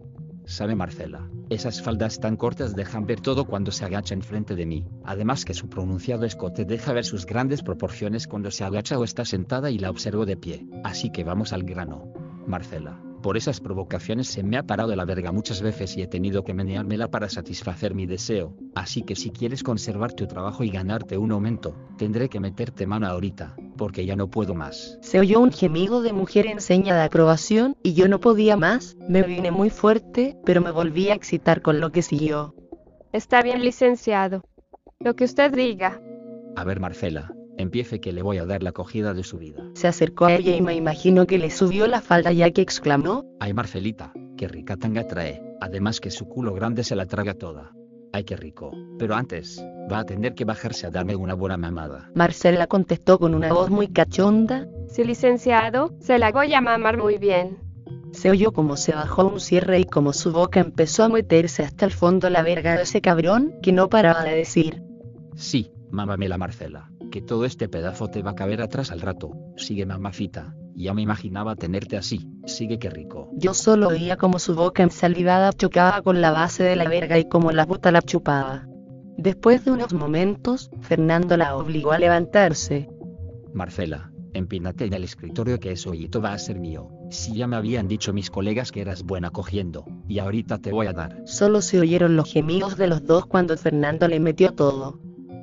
¿Sabe 0.45 0.75
Marcela? 0.75 1.29
Esas 1.49 1.81
faldas 1.81 2.19
tan 2.19 2.37
cortas 2.37 2.75
dejan 2.75 3.05
ver 3.05 3.21
todo 3.21 3.45
cuando 3.45 3.71
se 3.71 3.85
agacha 3.85 4.13
enfrente 4.13 4.55
de 4.55 4.65
mí. 4.65 4.85
Además 5.03 5.45
que 5.45 5.53
su 5.53 5.69
pronunciado 5.69 6.25
escote 6.25 6.65
deja 6.65 6.93
ver 6.93 7.05
sus 7.05 7.25
grandes 7.25 7.61
proporciones 7.61 8.27
cuando 8.27 8.51
se 8.51 8.63
agacha 8.63 8.97
o 8.97 9.03
está 9.03 9.25
sentada 9.25 9.69
y 9.69 9.77
la 9.77 9.89
observo 9.89 10.25
de 10.25 10.37
pie. 10.37 10.65
Así 10.83 11.11
que 11.11 11.23
vamos 11.23 11.53
al 11.53 11.63
grano. 11.63 12.11
Marcela. 12.47 13.10
Por 13.21 13.37
esas 13.37 13.59
provocaciones 13.59 14.27
se 14.27 14.41
me 14.41 14.57
ha 14.57 14.63
parado 14.63 14.95
la 14.95 15.05
verga 15.05 15.31
muchas 15.31 15.61
veces 15.61 15.95
y 15.95 16.01
he 16.01 16.07
tenido 16.07 16.43
que 16.43 16.55
meneármela 16.55 17.11
para 17.11 17.29
satisfacer 17.29 17.93
mi 17.93 18.07
deseo. 18.07 18.55
Así 18.73 19.03
que 19.03 19.15
si 19.15 19.29
quieres 19.29 19.61
conservar 19.61 20.13
tu 20.13 20.25
trabajo 20.25 20.63
y 20.63 20.71
ganarte 20.71 21.19
un 21.19 21.31
aumento, 21.31 21.75
tendré 21.97 22.29
que 22.29 22.39
meterte 22.39 22.87
mano 22.87 23.07
ahorita, 23.07 23.55
porque 23.77 24.07
ya 24.07 24.15
no 24.15 24.29
puedo 24.29 24.55
más. 24.55 24.97
Se 25.01 25.19
oyó 25.19 25.39
un 25.39 25.51
gemido 25.51 26.01
de 26.01 26.13
mujer 26.13 26.47
en 26.47 26.61
seña 26.61 26.95
de 26.95 27.03
aprobación, 27.03 27.75
y 27.83 27.93
yo 27.93 28.07
no 28.07 28.19
podía 28.19 28.57
más, 28.57 28.97
me 29.07 29.21
vine 29.21 29.51
muy 29.51 29.69
fuerte, 29.69 30.35
pero 30.43 30.61
me 30.61 30.71
volví 30.71 31.09
a 31.09 31.13
excitar 31.13 31.61
con 31.61 31.79
lo 31.79 31.91
que 31.91 32.01
siguió. 32.01 32.55
Está 33.13 33.43
bien, 33.43 33.61
licenciado. 33.61 34.43
Lo 34.99 35.15
que 35.15 35.25
usted 35.25 35.53
diga. 35.53 36.01
A 36.55 36.63
ver 36.63 36.79
Marcela, 36.79 37.33
empiece 37.57 37.99
que 37.99 38.11
le 38.11 38.21
voy 38.21 38.37
a 38.37 38.45
dar 38.45 38.63
la 38.63 38.69
acogida 38.71 39.13
de 39.13 39.23
su 39.23 39.37
vida. 39.37 39.63
Se 39.73 39.87
acercó 39.87 40.25
a 40.25 40.33
ella 40.33 40.55
y 40.55 40.61
me 40.61 40.75
imagino 40.75 41.27
que 41.27 41.37
le 41.37 41.49
subió 41.51 41.87
la 41.87 42.01
falda 42.01 42.31
ya 42.31 42.51
que 42.51 42.61
exclamó, 42.61 43.25
Ay 43.39 43.53
Marcelita, 43.53 44.13
qué 44.37 44.47
rica 44.47 44.77
tanga 44.77 45.05
trae, 45.07 45.41
además 45.61 45.99
que 45.99 46.11
su 46.11 46.27
culo 46.27 46.53
grande 46.53 46.83
se 46.83 46.95
la 46.95 47.05
traga 47.05 47.33
toda. 47.35 47.71
Ay 48.13 48.23
qué 48.25 48.35
rico, 48.35 48.71
pero 48.99 49.15
antes, 49.15 49.63
va 49.91 49.99
a 49.99 50.05
tener 50.05 50.33
que 50.33 50.43
bajarse 50.43 50.85
a 50.85 50.89
darme 50.91 51.15
una 51.15 51.33
buena 51.33 51.55
mamada. 51.57 52.09
Marcela 52.13 52.67
contestó 52.67 53.17
con 53.19 53.33
una 53.35 53.53
voz 53.53 53.69
muy 53.69 53.87
cachonda, 53.87 54.67
Sí, 54.89 55.05
licenciado, 55.05 55.93
se 56.01 56.19
la 56.19 56.31
voy 56.33 56.53
a 56.53 56.59
mamar 56.59 56.97
muy 56.97 57.17
bien. 57.17 57.57
se 58.11 58.29
oyó 58.29 58.51
como 58.51 58.75
se 58.75 58.91
bajó 58.93 59.25
un 59.27 59.39
cierre 59.39 59.79
y 59.79 59.85
como 59.85 60.11
su 60.11 60.33
boca 60.33 60.59
empezó 60.59 61.05
a 61.05 61.09
meterse 61.09 61.63
hasta 61.63 61.85
el 61.85 61.91
fondo 61.93 62.29
la 62.29 62.43
verga 62.43 62.75
de 62.75 62.83
ese 62.83 62.99
cabrón, 62.99 63.53
que 63.61 63.71
no 63.71 63.87
paraba 63.87 64.23
de 64.25 64.35
decir, 64.35 64.81
Sí, 65.35 65.71
Mámame 65.91 66.27
la 66.29 66.37
Marcela, 66.37 66.89
que 67.11 67.21
todo 67.21 67.45
este 67.45 67.69
pedazo 67.69 68.07
te 68.07 68.23
va 68.23 68.31
a 68.31 68.35
caber 68.35 68.61
atrás 68.63 68.91
al 68.91 69.01
rato. 69.01 69.31
Sigue 69.57 69.85
mamacita. 69.85 70.55
Ya 70.73 70.95
me 70.95 71.03
imaginaba 71.03 71.55
tenerte 71.55 71.97
así. 71.97 72.27
Sigue 72.45 72.79
que 72.79 72.89
rico. 72.89 73.29
Yo 73.33 73.53
solo 73.53 73.89
oía 73.89 74.17
como 74.17 74.39
su 74.39 74.55
boca 74.55 74.81
ensalivada 74.81 75.53
chocaba 75.53 76.01
con 76.01 76.21
la 76.21 76.31
base 76.31 76.63
de 76.63 76.75
la 76.75 76.89
verga 76.89 77.19
y 77.19 77.29
como 77.29 77.51
la 77.51 77.67
puta 77.67 77.91
la 77.91 78.01
chupaba. 78.01 78.67
Después 79.17 79.63
de 79.65 79.71
unos 79.71 79.93
momentos, 79.93 80.71
Fernando 80.79 81.37
la 81.37 81.55
obligó 81.55 81.91
a 81.91 81.99
levantarse. 81.99 82.89
Marcela, 83.53 84.11
empínate 84.33 84.85
en 84.85 84.93
el 84.93 85.03
escritorio 85.03 85.59
que 85.59 85.73
ese 85.73 85.89
hoyito 85.89 86.21
va 86.21 86.33
a 86.33 86.39
ser 86.39 86.59
mío. 86.59 86.89
Si 87.11 87.35
ya 87.35 87.45
me 87.45 87.57
habían 87.57 87.87
dicho 87.87 88.13
mis 88.13 88.31
colegas 88.31 88.71
que 88.71 88.81
eras 88.81 89.03
buena 89.03 89.29
cogiendo, 89.29 89.85
y 90.07 90.19
ahorita 90.19 90.59
te 90.59 90.71
voy 90.71 90.87
a 90.87 90.93
dar. 90.93 91.21
Solo 91.25 91.61
se 91.61 91.79
oyeron 91.79 92.15
los 92.15 92.31
gemidos 92.31 92.77
de 92.77 92.87
los 92.87 93.05
dos 93.05 93.25
cuando 93.25 93.57
Fernando 93.57 94.07
le 94.07 94.19
metió 94.19 94.53
todo. 94.53 94.99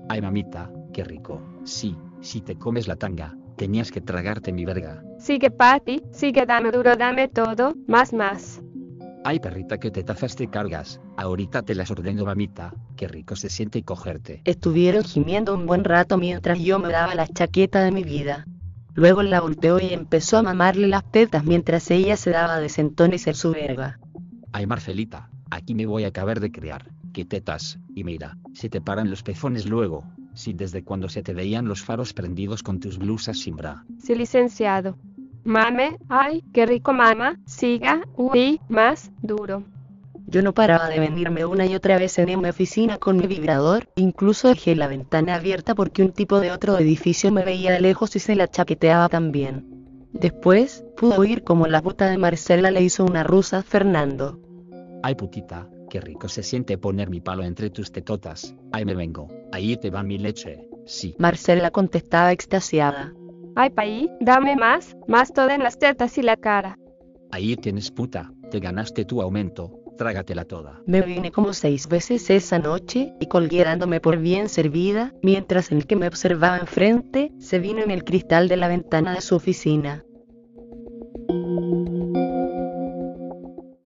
Ay 0.08 0.22
mamita, 0.22 0.72
qué 0.92 1.04
rico. 1.04 1.40
Sí, 1.68 1.94
si 2.22 2.40
te 2.40 2.56
comes 2.56 2.88
la 2.88 2.96
tanga, 2.96 3.36
tenías 3.56 3.92
que 3.92 4.00
tragarte 4.00 4.54
mi 4.54 4.64
verga. 4.64 5.02
Sigue 5.18 5.50
Patty, 5.50 6.00
sigue 6.12 6.46
dame 6.46 6.70
duro, 6.70 6.96
dame 6.96 7.28
todo, 7.28 7.74
más 7.86 8.14
más. 8.14 8.62
Ay 9.22 9.38
perrita 9.38 9.76
que 9.76 9.90
te 9.90 10.02
tazas 10.02 10.34
te 10.34 10.48
cargas, 10.48 10.98
ahorita 11.18 11.60
te 11.60 11.74
las 11.74 11.90
ordeno 11.90 12.24
mamita, 12.24 12.72
qué 12.96 13.06
rico 13.06 13.36
se 13.36 13.50
siente 13.50 13.82
cogerte. 13.82 14.40
Estuvieron 14.46 15.04
gimiendo 15.04 15.54
un 15.54 15.66
buen 15.66 15.84
rato 15.84 16.16
mientras 16.16 16.58
yo 16.58 16.78
me 16.78 16.88
daba 16.88 17.14
la 17.14 17.26
chaqueta 17.26 17.84
de 17.84 17.92
mi 17.92 18.02
vida. 18.02 18.46
Luego 18.94 19.22
la 19.22 19.42
volteó 19.42 19.78
y 19.78 19.92
empezó 19.92 20.38
a 20.38 20.42
mamarle 20.42 20.88
las 20.88 21.04
tetas 21.12 21.44
mientras 21.44 21.90
ella 21.90 22.16
se 22.16 22.30
daba 22.30 22.60
de 22.60 22.70
sentón 22.70 23.12
y 23.12 23.18
ser 23.18 23.36
su 23.36 23.52
verga. 23.52 24.00
Ay 24.52 24.66
Marcelita, 24.66 25.28
aquí 25.50 25.74
me 25.74 25.84
voy 25.84 26.04
a 26.04 26.08
acabar 26.08 26.40
de 26.40 26.50
criar, 26.50 26.90
qué 27.12 27.26
tetas, 27.26 27.78
y 27.94 28.04
mira, 28.04 28.38
se 28.54 28.70
te 28.70 28.80
paran 28.80 29.10
los 29.10 29.22
pezones 29.22 29.66
luego, 29.66 30.04
si 30.38 30.52
desde 30.52 30.84
cuando 30.84 31.08
se 31.08 31.22
te 31.24 31.34
veían 31.34 31.66
los 31.66 31.82
faros 31.82 32.12
prendidos 32.12 32.62
con 32.62 32.78
tus 32.78 32.96
blusas 32.96 33.40
sin 33.40 33.56
bra. 33.56 33.84
Sí, 34.00 34.14
licenciado. 34.14 34.96
Mame, 35.42 35.98
ay, 36.08 36.44
qué 36.52 36.64
rico 36.64 36.92
mama, 36.92 37.40
siga, 37.44 38.02
uy, 38.16 38.60
más, 38.68 39.10
duro. 39.20 39.64
Yo 40.28 40.42
no 40.42 40.54
paraba 40.54 40.88
de 40.88 41.00
venirme 41.00 41.44
una 41.44 41.66
y 41.66 41.74
otra 41.74 41.98
vez 41.98 42.18
en 42.18 42.40
mi 42.40 42.48
oficina 42.48 42.98
con 42.98 43.16
mi 43.16 43.26
vibrador, 43.26 43.88
incluso 43.96 44.48
dejé 44.48 44.76
la 44.76 44.86
ventana 44.86 45.34
abierta 45.34 45.74
porque 45.74 46.02
un 46.04 46.12
tipo 46.12 46.38
de 46.38 46.52
otro 46.52 46.78
edificio 46.78 47.32
me 47.32 47.44
veía 47.44 47.72
de 47.72 47.80
lejos 47.80 48.14
y 48.14 48.20
se 48.20 48.36
la 48.36 48.46
chaqueteaba 48.46 49.08
también. 49.08 49.64
Después, 50.12 50.84
pude 50.96 51.16
oír 51.16 51.42
como 51.42 51.66
la 51.66 51.82
puta 51.82 52.08
de 52.08 52.18
Marcela 52.18 52.70
le 52.70 52.82
hizo 52.82 53.04
una 53.04 53.24
rusa 53.24 53.58
a 53.58 53.62
Fernando. 53.62 54.38
Ay 55.02 55.14
putita, 55.16 55.68
qué 55.88 56.00
rico 56.00 56.28
se 56.28 56.42
siente 56.42 56.78
poner 56.78 57.10
mi 57.10 57.20
palo 57.20 57.44
entre 57.44 57.70
tus 57.70 57.90
tetotas. 57.92 58.54
Ay 58.72 58.84
me 58.84 58.94
vengo, 58.94 59.28
ahí 59.52 59.76
te 59.76 59.90
va 59.90 60.02
mi 60.02 60.18
leche. 60.18 60.64
Sí. 60.86 61.14
Marcela 61.18 61.70
contestaba 61.70 62.32
extasiada. 62.32 63.12
Ay, 63.54 63.70
paí, 63.70 64.08
dame 64.20 64.56
más, 64.56 64.96
más 65.08 65.32
todo 65.32 65.50
en 65.50 65.62
las 65.62 65.78
tetas 65.78 66.16
y 66.16 66.22
la 66.22 66.36
cara. 66.36 66.78
Ahí 67.30 67.56
tienes 67.56 67.90
puta, 67.90 68.32
te 68.50 68.60
ganaste 68.60 69.04
tu 69.04 69.20
aumento, 69.20 69.82
trágatela 69.98 70.44
toda. 70.44 70.80
Me 70.86 71.02
vine 71.02 71.30
como 71.30 71.52
seis 71.52 71.88
veces 71.88 72.30
esa 72.30 72.58
noche 72.58 73.12
y 73.20 73.26
colgué 73.26 73.64
dándome 73.64 74.00
por 74.00 74.16
bien 74.16 74.48
servida, 74.48 75.12
mientras 75.22 75.70
el 75.72 75.86
que 75.86 75.96
me 75.96 76.06
observaba 76.06 76.58
enfrente 76.58 77.32
se 77.38 77.58
vino 77.58 77.82
en 77.82 77.90
el 77.90 78.04
cristal 78.04 78.48
de 78.48 78.56
la 78.56 78.68
ventana 78.68 79.14
de 79.14 79.20
su 79.20 79.34
oficina. 79.34 80.04